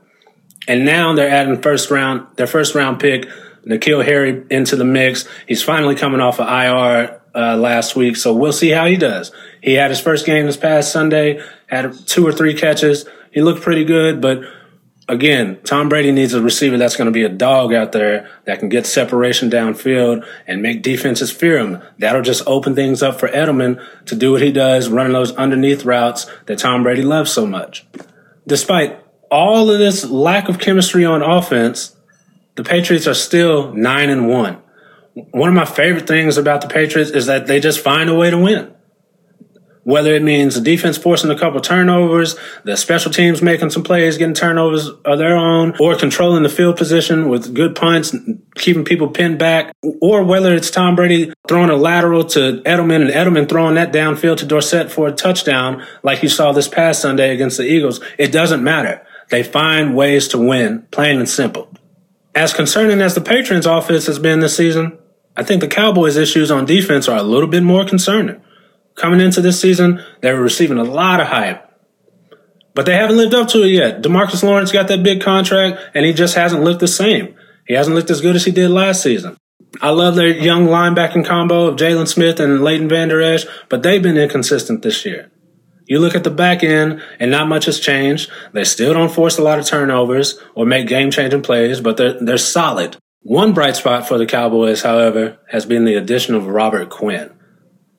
And 0.68 0.84
now 0.84 1.14
they're 1.14 1.30
adding 1.30 1.60
first 1.60 1.90
round, 1.90 2.26
their 2.36 2.46
first 2.46 2.74
round 2.74 3.00
pick, 3.00 3.28
N'Keal 3.66 4.04
Harry, 4.04 4.44
into 4.50 4.76
the 4.76 4.84
mix. 4.84 5.26
He's 5.46 5.62
finally 5.62 5.94
coming 5.94 6.20
off 6.20 6.38
of 6.38 6.46
IR 6.48 7.20
uh, 7.34 7.56
last 7.56 7.96
week, 7.96 8.16
so 8.16 8.34
we'll 8.34 8.52
see 8.52 8.70
how 8.70 8.86
he 8.86 8.96
does. 8.96 9.32
He 9.62 9.74
had 9.74 9.90
his 9.90 10.00
first 10.00 10.26
game 10.26 10.46
this 10.46 10.56
past 10.56 10.92
Sunday, 10.92 11.42
had 11.66 11.94
two 12.06 12.26
or 12.26 12.32
three 12.32 12.54
catches. 12.54 13.06
He 13.30 13.40
looked 13.40 13.62
pretty 13.62 13.84
good, 13.84 14.20
but 14.20 14.42
again, 15.08 15.60
Tom 15.64 15.88
Brady 15.88 16.12
needs 16.12 16.34
a 16.34 16.42
receiver 16.42 16.78
that's 16.78 16.96
going 16.96 17.06
to 17.06 17.12
be 17.12 17.24
a 17.24 17.28
dog 17.28 17.72
out 17.72 17.92
there 17.92 18.30
that 18.44 18.58
can 18.58 18.68
get 18.68 18.86
separation 18.86 19.50
downfield 19.50 20.26
and 20.46 20.62
make 20.62 20.82
defenses 20.82 21.30
fear 21.30 21.58
him. 21.58 21.82
That'll 21.98 22.22
just 22.22 22.46
open 22.46 22.74
things 22.74 23.02
up 23.02 23.18
for 23.18 23.28
Edelman 23.28 23.84
to 24.06 24.14
do 24.14 24.32
what 24.32 24.42
he 24.42 24.52
does, 24.52 24.88
running 24.88 25.12
those 25.12 25.32
underneath 25.32 25.84
routes 25.84 26.26
that 26.46 26.58
Tom 26.58 26.82
Brady 26.82 27.02
loves 27.02 27.32
so 27.32 27.46
much. 27.46 27.86
Despite 28.46 28.98
all 29.30 29.70
of 29.70 29.78
this 29.78 30.04
lack 30.04 30.48
of 30.48 30.58
chemistry 30.58 31.04
on 31.04 31.22
offense, 31.22 31.96
the 32.54 32.64
Patriots 32.64 33.06
are 33.06 33.14
still 33.14 33.72
nine 33.72 34.10
and 34.10 34.28
one. 34.28 34.58
One 35.14 35.48
of 35.48 35.54
my 35.54 35.64
favorite 35.64 36.06
things 36.06 36.38
about 36.38 36.60
the 36.62 36.68
Patriots 36.68 37.10
is 37.10 37.26
that 37.26 37.46
they 37.46 37.60
just 37.60 37.80
find 37.80 38.08
a 38.08 38.14
way 38.14 38.30
to 38.30 38.38
win 38.38 38.74
whether 39.84 40.14
it 40.14 40.22
means 40.22 40.54
the 40.54 40.60
defense 40.60 40.96
forcing 40.96 41.30
a 41.30 41.38
couple 41.38 41.60
turnovers, 41.60 42.36
the 42.64 42.76
special 42.76 43.10
teams 43.10 43.42
making 43.42 43.70
some 43.70 43.82
plays, 43.82 44.16
getting 44.16 44.34
turnovers 44.34 44.88
of 44.88 45.18
their 45.18 45.36
own, 45.36 45.74
or 45.80 45.96
controlling 45.96 46.42
the 46.42 46.48
field 46.48 46.76
position 46.76 47.28
with 47.28 47.54
good 47.54 47.74
punts, 47.74 48.14
keeping 48.54 48.84
people 48.84 49.08
pinned 49.08 49.38
back, 49.38 49.74
or 50.00 50.22
whether 50.22 50.54
it's 50.54 50.70
Tom 50.70 50.94
Brady 50.94 51.32
throwing 51.48 51.70
a 51.70 51.76
lateral 51.76 52.24
to 52.24 52.62
Edelman 52.64 53.02
and 53.02 53.10
Edelman 53.10 53.48
throwing 53.48 53.74
that 53.74 53.92
downfield 53.92 54.36
to 54.38 54.46
Dorsett 54.46 54.90
for 54.90 55.08
a 55.08 55.12
touchdown, 55.12 55.84
like 56.02 56.22
you 56.22 56.28
saw 56.28 56.52
this 56.52 56.68
past 56.68 57.02
Sunday 57.02 57.34
against 57.34 57.56
the 57.56 57.64
Eagles. 57.64 58.00
It 58.18 58.30
doesn't 58.30 58.62
matter. 58.62 59.04
They 59.30 59.42
find 59.42 59.96
ways 59.96 60.28
to 60.28 60.38
win, 60.38 60.86
plain 60.90 61.18
and 61.18 61.28
simple. 61.28 61.68
As 62.34 62.54
concerning 62.54 63.00
as 63.00 63.14
the 63.14 63.20
Patriots 63.20 63.66
offense 63.66 64.06
has 64.06 64.18
been 64.18 64.40
this 64.40 64.56
season, 64.56 64.98
I 65.36 65.42
think 65.42 65.60
the 65.60 65.68
Cowboys' 65.68 66.16
issues 66.16 66.50
on 66.50 66.66
defense 66.66 67.08
are 67.08 67.18
a 67.18 67.22
little 67.22 67.48
bit 67.48 67.62
more 67.62 67.84
concerning 67.84 68.41
coming 68.94 69.20
into 69.20 69.40
this 69.40 69.60
season, 69.60 70.04
they 70.20 70.32
were 70.32 70.42
receiving 70.42 70.78
a 70.78 70.84
lot 70.84 71.20
of 71.20 71.28
hype. 71.28 71.68
But 72.74 72.86
they 72.86 72.94
haven't 72.94 73.16
lived 73.16 73.34
up 73.34 73.48
to 73.48 73.62
it 73.62 73.68
yet. 73.68 74.02
DeMarcus 74.02 74.42
Lawrence 74.42 74.72
got 74.72 74.88
that 74.88 75.02
big 75.02 75.20
contract, 75.20 75.78
and 75.94 76.06
he 76.06 76.12
just 76.12 76.34
hasn't 76.34 76.62
looked 76.62 76.80
the 76.80 76.88
same. 76.88 77.34
He 77.66 77.74
hasn't 77.74 77.94
looked 77.94 78.10
as 78.10 78.20
good 78.20 78.36
as 78.36 78.44
he 78.44 78.50
did 78.50 78.70
last 78.70 79.02
season. 79.02 79.36
I 79.80 79.90
love 79.90 80.16
their 80.16 80.28
young 80.28 80.66
linebacking 80.66 81.24
combo 81.24 81.66
of 81.66 81.76
Jaylon 81.76 82.08
Smith 82.08 82.40
and 82.40 82.62
Leighton 82.62 82.88
Vander 82.88 83.22
Esch, 83.22 83.46
but 83.68 83.82
they've 83.82 84.02
been 84.02 84.18
inconsistent 84.18 84.82
this 84.82 85.04
year. 85.04 85.30
You 85.86 85.98
look 85.98 86.14
at 86.14 86.24
the 86.24 86.30
back 86.30 86.62
end, 86.62 87.02
and 87.18 87.30
not 87.30 87.48
much 87.48 87.66
has 87.66 87.80
changed. 87.80 88.30
They 88.52 88.64
still 88.64 88.94
don't 88.94 89.12
force 89.12 89.38
a 89.38 89.42
lot 89.42 89.58
of 89.58 89.66
turnovers 89.66 90.38
or 90.54 90.64
make 90.64 90.88
game 90.88 91.10
changing 91.10 91.42
plays, 91.42 91.80
but 91.80 91.96
they're, 91.96 92.18
they're 92.20 92.38
solid. 92.38 92.96
One 93.22 93.52
bright 93.52 93.76
spot 93.76 94.06
for 94.06 94.18
the 94.18 94.26
Cowboys, 94.26 94.82
however, 94.82 95.38
has 95.50 95.66
been 95.66 95.84
the 95.84 95.94
addition 95.94 96.34
of 96.34 96.46
Robert 96.46 96.90
Quinn. 96.90 97.32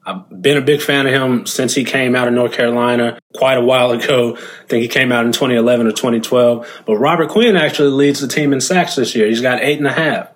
I've 0.05 0.41
been 0.41 0.57
a 0.57 0.61
big 0.61 0.81
fan 0.81 1.07
of 1.07 1.13
him 1.13 1.45
since 1.45 1.73
he 1.73 1.85
came 1.85 2.15
out 2.15 2.27
of 2.27 2.33
North 2.33 2.51
Carolina 2.51 3.19
quite 3.35 3.57
a 3.57 3.63
while 3.63 3.91
ago. 3.91 4.35
I 4.35 4.67
think 4.67 4.81
he 4.81 4.87
came 4.87 5.11
out 5.11 5.25
in 5.25 5.31
2011 5.31 5.87
or 5.87 5.91
2012. 5.91 6.83
But 6.85 6.97
Robert 6.97 7.29
Quinn 7.29 7.55
actually 7.55 7.91
leads 7.91 8.19
the 8.19 8.27
team 8.27 8.51
in 8.51 8.59
sacks 8.59 8.95
this 8.95 9.15
year. 9.15 9.27
He's 9.27 9.41
got 9.41 9.61
eight 9.61 9.77
and 9.77 9.87
a 9.87 9.93
half. 9.93 10.29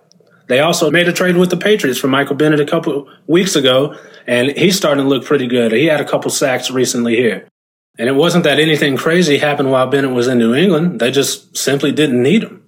They 0.48 0.62
also 0.62 0.90
made 0.90 1.10
a 1.10 1.14
trade 1.14 1.36
with 1.36 1.50
the 1.50 1.58
Patriots 1.58 2.00
for 2.00 2.08
Michael 2.08 2.36
Bennett 2.36 2.62
a 2.62 2.66
couple 2.66 3.10
weeks 3.28 3.58
ago, 3.58 3.98
and 4.26 4.50
he's 4.52 4.78
starting 4.78 5.04
to 5.04 5.10
look 5.10 5.26
pretty 5.26 5.48
good. 5.48 5.74
He 5.74 5.88
had 5.88 6.00
a 6.00 6.06
couple 6.06 6.32
sacks 6.32 6.72
recently 6.72 7.18
here. 7.18 7.50
And 8.00 8.08
it 8.08 8.14
wasn't 8.14 8.44
that 8.46 8.60
anything 8.60 8.96
crazy 8.96 9.40
happened 9.40 9.72
while 9.72 9.88
Bennett 9.88 10.12
was 10.12 10.28
in 10.28 10.38
New 10.38 10.54
England. 10.54 11.02
They 11.02 11.12
just 11.12 11.58
simply 11.58 11.92
didn't 11.92 12.22
need 12.22 12.44
him. 12.44 12.64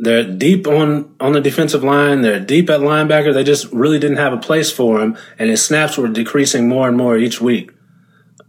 They're 0.00 0.24
deep 0.24 0.68
on, 0.68 1.14
on 1.18 1.32
the 1.32 1.40
defensive 1.40 1.82
line. 1.82 2.22
They're 2.22 2.38
deep 2.38 2.70
at 2.70 2.80
linebacker. 2.80 3.34
They 3.34 3.42
just 3.42 3.72
really 3.72 3.98
didn't 3.98 4.18
have 4.18 4.32
a 4.32 4.38
place 4.38 4.70
for 4.70 5.00
him, 5.00 5.18
and 5.38 5.50
his 5.50 5.64
snaps 5.64 5.98
were 5.98 6.06
decreasing 6.06 6.68
more 6.68 6.86
and 6.86 6.96
more 6.96 7.16
each 7.16 7.40
week. 7.40 7.72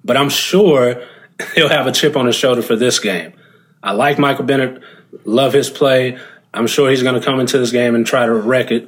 But 0.03 0.15
I'm 0.15 0.29
sure 0.29 1.03
he'll 1.55 1.69
have 1.69 1.87
a 1.87 1.91
chip 1.91 2.15
on 2.15 2.27
his 2.27 2.35
shoulder 2.35 2.61
for 2.61 2.75
this 2.75 2.99
game. 2.99 3.33
I 3.81 3.93
like 3.93 4.19
Michael 4.19 4.45
Bennett, 4.45 4.83
love 5.25 5.53
his 5.53 5.69
play. 5.69 6.19
I'm 6.53 6.67
sure 6.67 6.89
he's 6.89 7.03
going 7.03 7.19
to 7.19 7.25
come 7.25 7.39
into 7.39 7.57
this 7.57 7.71
game 7.71 7.95
and 7.95 8.05
try 8.05 8.25
to 8.25 8.33
wreck 8.33 8.71
it 8.71 8.87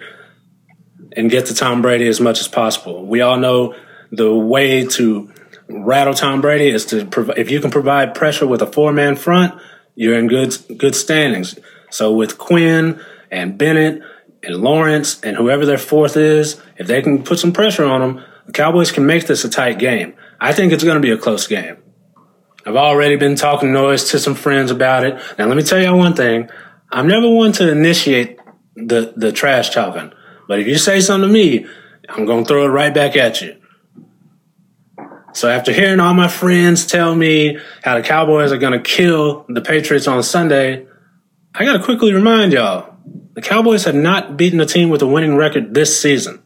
and 1.15 1.29
get 1.29 1.47
to 1.47 1.55
Tom 1.55 1.81
Brady 1.81 2.07
as 2.07 2.19
much 2.19 2.39
as 2.39 2.47
possible. 2.47 3.05
We 3.05 3.21
all 3.21 3.37
know 3.37 3.75
the 4.11 4.33
way 4.33 4.85
to 4.85 5.31
rattle 5.67 6.13
Tom 6.13 6.41
Brady 6.41 6.69
is 6.69 6.85
to 6.87 7.07
if 7.37 7.49
you 7.49 7.59
can 7.59 7.71
provide 7.71 8.13
pressure 8.13 8.45
with 8.45 8.61
a 8.61 8.67
four 8.67 8.91
man 8.91 9.15
front, 9.15 9.59
you're 9.95 10.17
in 10.17 10.27
good 10.27 10.55
good 10.77 10.95
standings. 10.95 11.57
So 11.91 12.11
with 12.11 12.37
Quinn 12.37 12.99
and 13.29 13.57
Bennett 13.57 14.01
and 14.43 14.55
Lawrence 14.55 15.21
and 15.21 15.37
whoever 15.37 15.65
their 15.65 15.77
fourth 15.77 16.17
is, 16.17 16.59
if 16.77 16.87
they 16.87 17.01
can 17.01 17.23
put 17.23 17.37
some 17.37 17.53
pressure 17.53 17.85
on 17.85 18.01
them, 18.01 18.25
the 18.47 18.51
Cowboys 18.51 18.91
can 18.91 19.05
make 19.05 19.27
this 19.27 19.45
a 19.45 19.49
tight 19.49 19.77
game. 19.77 20.15
I 20.39 20.53
think 20.53 20.73
it's 20.73 20.83
going 20.83 20.95
to 20.95 21.01
be 21.01 21.11
a 21.11 21.17
close 21.17 21.45
game. 21.45 21.77
I've 22.65 22.75
already 22.75 23.15
been 23.15 23.35
talking 23.35 23.71
noise 23.71 24.09
to 24.11 24.19
some 24.19 24.35
friends 24.35 24.71
about 24.71 25.03
it. 25.03 25.21
Now 25.37 25.47
let 25.47 25.57
me 25.57 25.63
tell 25.63 25.79
you 25.79 25.93
one 25.95 26.15
thing. 26.15 26.49
I'm 26.91 27.07
never 27.07 27.29
one 27.29 27.51
to 27.53 27.71
initiate 27.71 28.39
the, 28.75 29.13
the 29.15 29.31
trash 29.31 29.69
talking. 29.69 30.11
But 30.47 30.59
if 30.59 30.67
you 30.67 30.77
say 30.77 30.99
something 30.99 31.29
to 31.29 31.33
me, 31.33 31.65
I'm 32.09 32.25
going 32.25 32.43
to 32.43 32.47
throw 32.47 32.65
it 32.65 32.69
right 32.69 32.93
back 32.93 33.15
at 33.15 33.41
you. 33.41 33.57
So 35.33 35.49
after 35.49 35.71
hearing 35.71 35.99
all 35.99 36.13
my 36.13 36.27
friends 36.27 36.85
tell 36.85 37.15
me 37.15 37.57
how 37.83 37.95
the 37.95 38.03
Cowboys 38.03 38.51
are 38.51 38.57
going 38.57 38.73
to 38.73 38.81
kill 38.81 39.45
the 39.47 39.61
Patriots 39.61 40.07
on 40.07 40.21
Sunday, 40.23 40.87
I 41.53 41.65
got 41.65 41.77
to 41.77 41.83
quickly 41.83 42.13
remind 42.13 42.53
y'all 42.53 42.95
the 43.33 43.41
Cowboys 43.41 43.85
have 43.85 43.95
not 43.95 44.37
beaten 44.37 44.59
a 44.59 44.65
team 44.65 44.89
with 44.89 45.01
a 45.01 45.07
winning 45.07 45.35
record 45.35 45.73
this 45.73 45.99
season. 45.99 46.41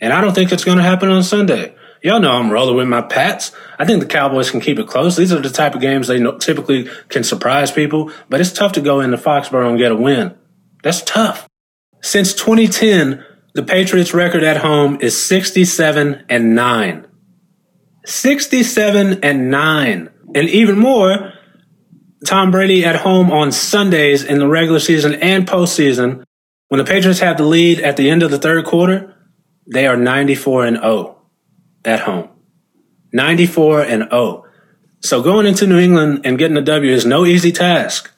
And 0.00 0.12
I 0.12 0.20
don't 0.20 0.34
think 0.34 0.52
it's 0.52 0.64
going 0.64 0.76
to 0.76 0.82
happen 0.82 1.08
on 1.08 1.22
Sunday. 1.22 1.74
Y'all 2.02 2.20
know 2.20 2.32
I'm 2.32 2.50
rolling 2.50 2.76
with 2.76 2.88
my 2.88 3.00
Pats. 3.00 3.52
I 3.78 3.86
think 3.86 4.00
the 4.00 4.06
Cowboys 4.06 4.50
can 4.50 4.60
keep 4.60 4.78
it 4.78 4.86
close. 4.86 5.16
These 5.16 5.32
are 5.32 5.40
the 5.40 5.48
type 5.48 5.74
of 5.74 5.80
games 5.80 6.08
they 6.08 6.22
typically 6.38 6.88
can 7.08 7.24
surprise 7.24 7.72
people, 7.72 8.12
but 8.28 8.42
it's 8.42 8.52
tough 8.52 8.72
to 8.72 8.82
go 8.82 9.00
into 9.00 9.16
Foxborough 9.16 9.70
and 9.70 9.78
get 9.78 9.92
a 9.92 9.96
win. 9.96 10.36
That's 10.82 11.00
tough. 11.00 11.48
Since 12.02 12.34
2010, 12.34 13.24
the 13.54 13.62
Patriots 13.62 14.12
record 14.12 14.42
at 14.42 14.58
home 14.58 14.98
is 15.00 15.20
67 15.24 16.26
and 16.28 16.54
9. 16.54 17.06
67 18.04 19.20
and 19.24 19.50
9. 19.50 20.10
And 20.34 20.48
even 20.50 20.78
more, 20.78 21.32
Tom 22.24 22.50
Brady 22.50 22.84
at 22.84 22.96
home 22.96 23.30
on 23.30 23.52
Sundays 23.52 24.24
in 24.24 24.38
the 24.38 24.48
regular 24.48 24.80
season 24.80 25.14
and 25.14 25.46
postseason. 25.46 26.24
When 26.68 26.78
the 26.78 26.84
Patriots 26.84 27.20
have 27.20 27.36
the 27.36 27.44
lead 27.44 27.80
at 27.80 27.96
the 27.96 28.10
end 28.10 28.22
of 28.22 28.30
the 28.30 28.38
third 28.38 28.64
quarter, 28.64 29.14
they 29.70 29.86
are 29.86 29.96
94 29.96 30.66
and 30.66 30.76
0 30.78 31.18
at 31.84 32.00
home. 32.00 32.30
94 33.12 33.82
and 33.82 34.02
0. 34.10 34.44
So 35.00 35.22
going 35.22 35.46
into 35.46 35.66
New 35.66 35.78
England 35.78 36.22
and 36.24 36.38
getting 36.38 36.56
a 36.56 36.62
W 36.62 36.92
is 36.92 37.04
no 37.04 37.26
easy 37.26 37.52
task. 37.52 38.10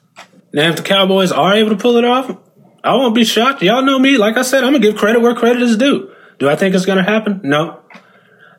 Now, 0.53 0.69
if 0.69 0.77
the 0.77 0.83
Cowboys 0.83 1.31
are 1.31 1.53
able 1.53 1.71
to 1.71 1.75
pull 1.75 1.97
it 1.97 2.05
off, 2.05 2.35
I 2.83 2.95
won't 2.95 3.13
be 3.13 3.25
shocked. 3.25 3.61
Y'all 3.61 3.83
know 3.83 3.99
me. 3.99 4.17
Like 4.17 4.37
I 4.37 4.43
said, 4.43 4.63
I'm 4.63 4.71
going 4.71 4.81
to 4.81 4.87
give 4.87 4.97
credit 4.97 5.21
where 5.21 5.35
credit 5.35 5.61
is 5.61 5.75
due. 5.75 6.13
Do 6.39 6.47
I 6.47 6.55
think 6.55 6.73
it's 6.73 6.85
going 6.85 7.03
to 7.03 7.03
happen? 7.03 7.41
No. 7.43 7.81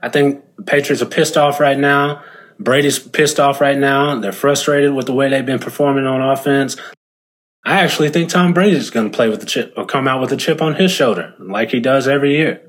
I 0.02 0.10
think 0.10 0.44
the 0.56 0.64
Patriots 0.64 1.02
are 1.02 1.06
pissed 1.06 1.36
off 1.36 1.60
right 1.60 1.78
now. 1.78 2.22
Brady's 2.58 2.98
pissed 2.98 3.38
off 3.38 3.60
right 3.60 3.78
now. 3.78 4.18
They're 4.18 4.32
frustrated 4.32 4.92
with 4.92 5.06
the 5.06 5.14
way 5.14 5.28
they've 5.28 5.46
been 5.46 5.58
performing 5.58 6.06
on 6.06 6.20
offense. 6.20 6.76
I 7.64 7.80
actually 7.80 8.10
think 8.10 8.30
Tom 8.30 8.54
Brady's 8.54 8.90
going 8.90 9.10
to 9.10 9.16
play 9.16 9.28
with 9.28 9.40
the 9.40 9.46
chip 9.46 9.74
or 9.76 9.86
come 9.86 10.08
out 10.08 10.20
with 10.20 10.32
a 10.32 10.36
chip 10.36 10.62
on 10.62 10.74
his 10.74 10.90
shoulder 10.90 11.34
like 11.38 11.70
he 11.70 11.80
does 11.80 12.08
every 12.08 12.36
year. 12.36 12.62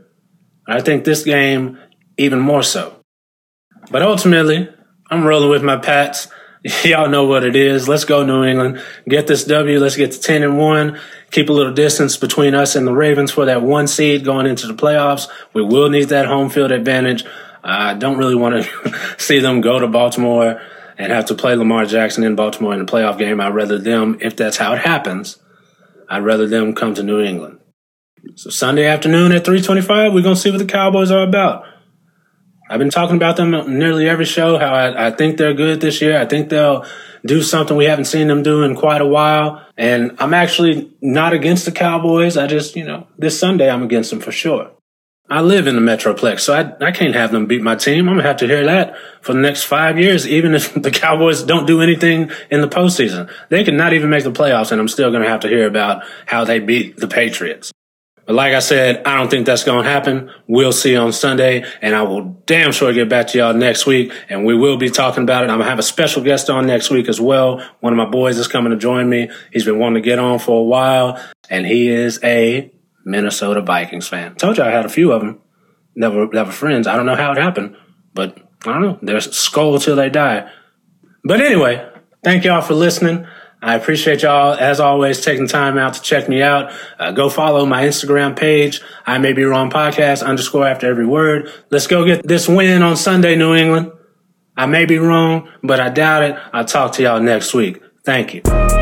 I 0.68 0.82
think 0.82 1.04
this 1.04 1.24
game 1.24 1.80
even 2.18 2.40
more 2.40 2.64
so. 2.64 3.00
But 3.90 4.04
ultimately, 4.04 4.70
I'm 5.10 5.26
rolling 5.26 5.50
with 5.50 5.64
my 5.64 5.78
Pats. 5.78 6.28
Y'all 6.84 7.10
know 7.10 7.24
what 7.24 7.44
it 7.44 7.56
is. 7.56 7.88
Let's 7.88 8.04
go 8.04 8.24
New 8.24 8.44
England. 8.44 8.82
Get 9.08 9.26
this 9.26 9.46
W. 9.46 9.80
Let's 9.80 9.96
get 9.96 10.12
to 10.12 10.20
10 10.20 10.44
and 10.44 10.58
1. 10.58 11.00
Keep 11.32 11.50
a 11.50 11.54
little 11.54 11.74
distance 11.74 12.18
between 12.18 12.54
us 12.54 12.76
and 12.76 12.86
the 12.86 12.94
Ravens 12.94 13.32
for 13.32 13.46
that 13.46 13.62
one 13.62 13.88
seed 13.88 14.26
going 14.26 14.46
into 14.46 14.68
the 14.68 14.74
playoffs. 14.74 15.28
We 15.54 15.64
will 15.64 15.90
need 15.90 16.10
that 16.10 16.26
home 16.26 16.50
field 16.50 16.72
advantage. 16.72 17.24
I 17.64 17.94
don't 17.94 18.18
really 18.18 18.36
want 18.36 18.64
to 18.64 19.16
see 19.18 19.40
them 19.40 19.62
go 19.62 19.80
to 19.80 19.88
Baltimore 19.88 20.62
and 20.98 21.12
have 21.12 21.26
to 21.28 21.36
play 21.36 21.56
Lamar 21.56 21.86
Jackson 21.86 22.24
in 22.24 22.36
Baltimore 22.36 22.74
in 22.74 22.80
the 22.80 22.92
playoff 22.92 23.18
game. 23.18 23.40
I'd 23.40 23.56
rather 23.56 23.78
them, 23.78 24.18
if 24.22 24.36
that's 24.36 24.58
how 24.58 24.74
it 24.74 24.80
happens, 24.80 25.38
I'd 26.10 26.24
rather 26.24 26.48
them 26.48 26.76
come 26.76 26.94
to 26.96 27.04
New 27.04 27.22
England. 27.22 27.60
So 28.36 28.50
Sunday 28.50 28.86
afternoon 28.86 29.32
at 29.32 29.46
325, 29.46 30.14
we're 30.14 30.22
going 30.22 30.36
to 30.36 30.42
see 30.42 30.52
what 30.52 30.58
the 30.58 30.66
Cowboys 30.66 31.12
are 31.12 31.24
about. 31.24 31.64
I've 32.70 32.80
been 32.80 32.90
talking 32.90 33.16
about 33.16 33.38
them 33.38 33.52
nearly 33.80 34.08
every 34.08 34.26
show, 34.26 34.60
how 34.60 34.74
I, 34.74 35.08
I 35.08 35.12
think 35.12 35.38
they're 35.38 35.54
good 35.54 35.82
this 35.82 36.02
year. 36.02 36.20
I 36.20 36.26
think 36.26 36.50
they'll 36.50 36.86
do 37.26 37.42
something 37.42 37.76
we 37.76 37.86
haven't 37.86 38.06
seen 38.06 38.28
them 38.28 38.44
do 38.44 38.64
in 38.64 38.76
quite 38.76 39.02
a 39.02 39.08
while. 39.08 39.66
And 39.78 40.16
I'm 40.20 40.34
actually 40.34 40.92
not 41.02 41.34
against 41.34 41.66
the 41.66 41.72
Cowboys. 41.72 42.38
I 42.38 42.48
just, 42.48 42.76
you 42.76 42.86
know, 42.86 43.08
this 43.18 43.40
Sunday 43.40 43.70
I'm 43.70 43.84
against 43.84 44.12
them 44.12 44.20
for 44.20 44.32
sure. 44.32 44.72
I 45.30 45.42
live 45.42 45.68
in 45.68 45.76
the 45.76 45.82
Metroplex, 45.82 46.40
so 46.40 46.54
I, 46.54 46.88
I 46.88 46.92
can't 46.92 47.14
have 47.14 47.32
them 47.32 47.46
beat 47.46 47.62
my 47.62 47.76
team. 47.76 48.10
I'm 48.10 48.18
to 48.18 48.24
have 48.24 48.38
to 48.38 48.48
hear 48.48 48.66
that 48.66 48.96
for 49.22 49.34
the 49.34 49.40
next 49.40 49.64
five 49.64 50.00
years, 50.00 50.28
even 50.28 50.56
if 50.56 50.74
the 50.82 50.90
Cowboys 50.90 51.44
don't 51.44 51.68
do 51.68 51.82
anything 51.82 52.32
in 52.50 52.62
the 52.62 52.68
postseason. 52.68 53.32
They 53.50 53.64
could 53.64 53.76
not 53.76 53.94
even 53.94 54.10
make 54.10 54.24
the 54.24 54.32
playoffs, 54.32 54.72
and 54.72 54.82
I'm 54.82 54.88
still 54.88 55.12
to 55.12 55.30
have 55.30 55.42
to 55.42 55.48
hear 55.48 55.68
about 55.68 56.04
how 56.26 56.46
they 56.46 56.60
beat 56.60 56.98
the 56.98 57.08
Patriots. 57.08 57.72
But 58.26 58.36
like 58.36 58.54
I 58.54 58.60
said, 58.60 59.06
I 59.06 59.18
don't 59.18 59.30
think 59.30 59.46
that's 59.46 59.64
to 59.64 59.90
happen. 59.90 60.32
We'll 60.48 60.72
see 60.72 60.96
on 60.96 61.14
Sunday, 61.14 61.66
and 61.82 61.96
I 61.96 62.04
will 62.04 62.42
damn 62.46 62.72
sure 62.72 62.94
get 62.94 63.10
back 63.10 63.28
to 63.28 63.38
y'all 63.38 63.54
next 63.54 63.86
week, 63.86 64.14
and 64.30 64.46
we 64.46 64.56
will 64.56 64.78
be 64.78 64.90
talking 64.90 65.24
about 65.24 65.44
it. 65.44 65.50
I'm 65.50 65.58
to 65.60 65.66
have 65.66 65.80
a 65.80 65.84
special 65.84 66.24
guest 66.24 66.50
on 66.50 66.66
next 66.66 66.90
week 66.90 67.08
as 67.08 67.20
well. 67.20 67.64
One 67.80 67.94
of 67.94 67.98
my 67.98 68.06
boys 68.06 68.38
is 68.38 68.48
coming 68.48 68.72
to 68.72 68.78
join 68.78 69.10
me. 69.10 69.30
He's 69.52 69.66
been 69.66 69.80
wanting 69.80 70.04
to 70.04 70.08
get 70.08 70.20
on 70.20 70.38
for 70.38 70.60
a 70.60 70.64
while, 70.64 71.20
and 71.50 71.66
he 71.66 71.90
is 71.90 72.20
a 72.24 72.72
Minnesota 73.10 73.62
Vikings 73.62 74.08
fan. 74.08 74.36
Told 74.36 74.58
you 74.58 74.64
I 74.64 74.72
had 74.72 74.86
a 74.86 74.90
few 74.90 75.12
of 75.12 75.22
them 75.22 75.40
that 75.96 76.14
were, 76.14 76.28
that 76.34 76.46
were 76.46 76.52
friends. 76.52 76.88
I 76.88 76.96
don't 76.96 77.06
know 77.06 77.16
how 77.16 77.32
it 77.32 77.38
happened, 77.38 77.76
but 78.14 78.38
I 78.66 78.74
don't 78.74 78.82
know. 78.82 79.00
They're 79.02 79.18
Skol 79.18 79.82
till 79.82 79.96
they 79.96 80.10
die. 80.10 80.50
But 81.24 81.42
anyway, 81.42 81.90
thank 82.24 82.46
y'all 82.46 82.62
for 82.62 82.76
listening. 82.76 83.28
I 83.62 83.76
appreciate 83.76 84.22
y'all, 84.22 84.54
as 84.54 84.80
always, 84.80 85.20
taking 85.20 85.48
time 85.48 85.78
out 85.78 85.96
to 85.96 86.02
check 86.02 86.30
me 86.30 86.42
out. 86.42 86.72
Uh, 86.98 87.12
go 87.12 87.30
follow 87.30 87.66
my 87.66 87.84
Instagram 87.84 88.38
page. 88.38 88.82
I 89.06 89.18
may 89.18 89.34
be 89.34 89.44
wrong 89.44 89.70
podcast 89.70 90.26
underscore 90.26 90.66
after 90.66 90.90
every 90.90 91.06
word. 91.06 91.52
Let's 91.70 91.88
go 91.88 92.06
get 92.06 92.26
this 92.26 92.48
win 92.48 92.82
on 92.82 92.96
Sunday, 92.96 93.36
New 93.36 93.54
England. 93.54 93.92
I 94.56 94.66
may 94.66 94.86
be 94.86 94.98
wrong, 94.98 95.50
but 95.62 95.82
I 95.82 95.90
doubt 95.90 96.24
it. 96.24 96.38
I'll 96.54 96.66
talk 96.66 96.94
to 96.94 97.04
y'all 97.04 97.20
next 97.20 97.54
week. 97.54 97.82
Thank 98.06 98.34
you. 98.34 98.79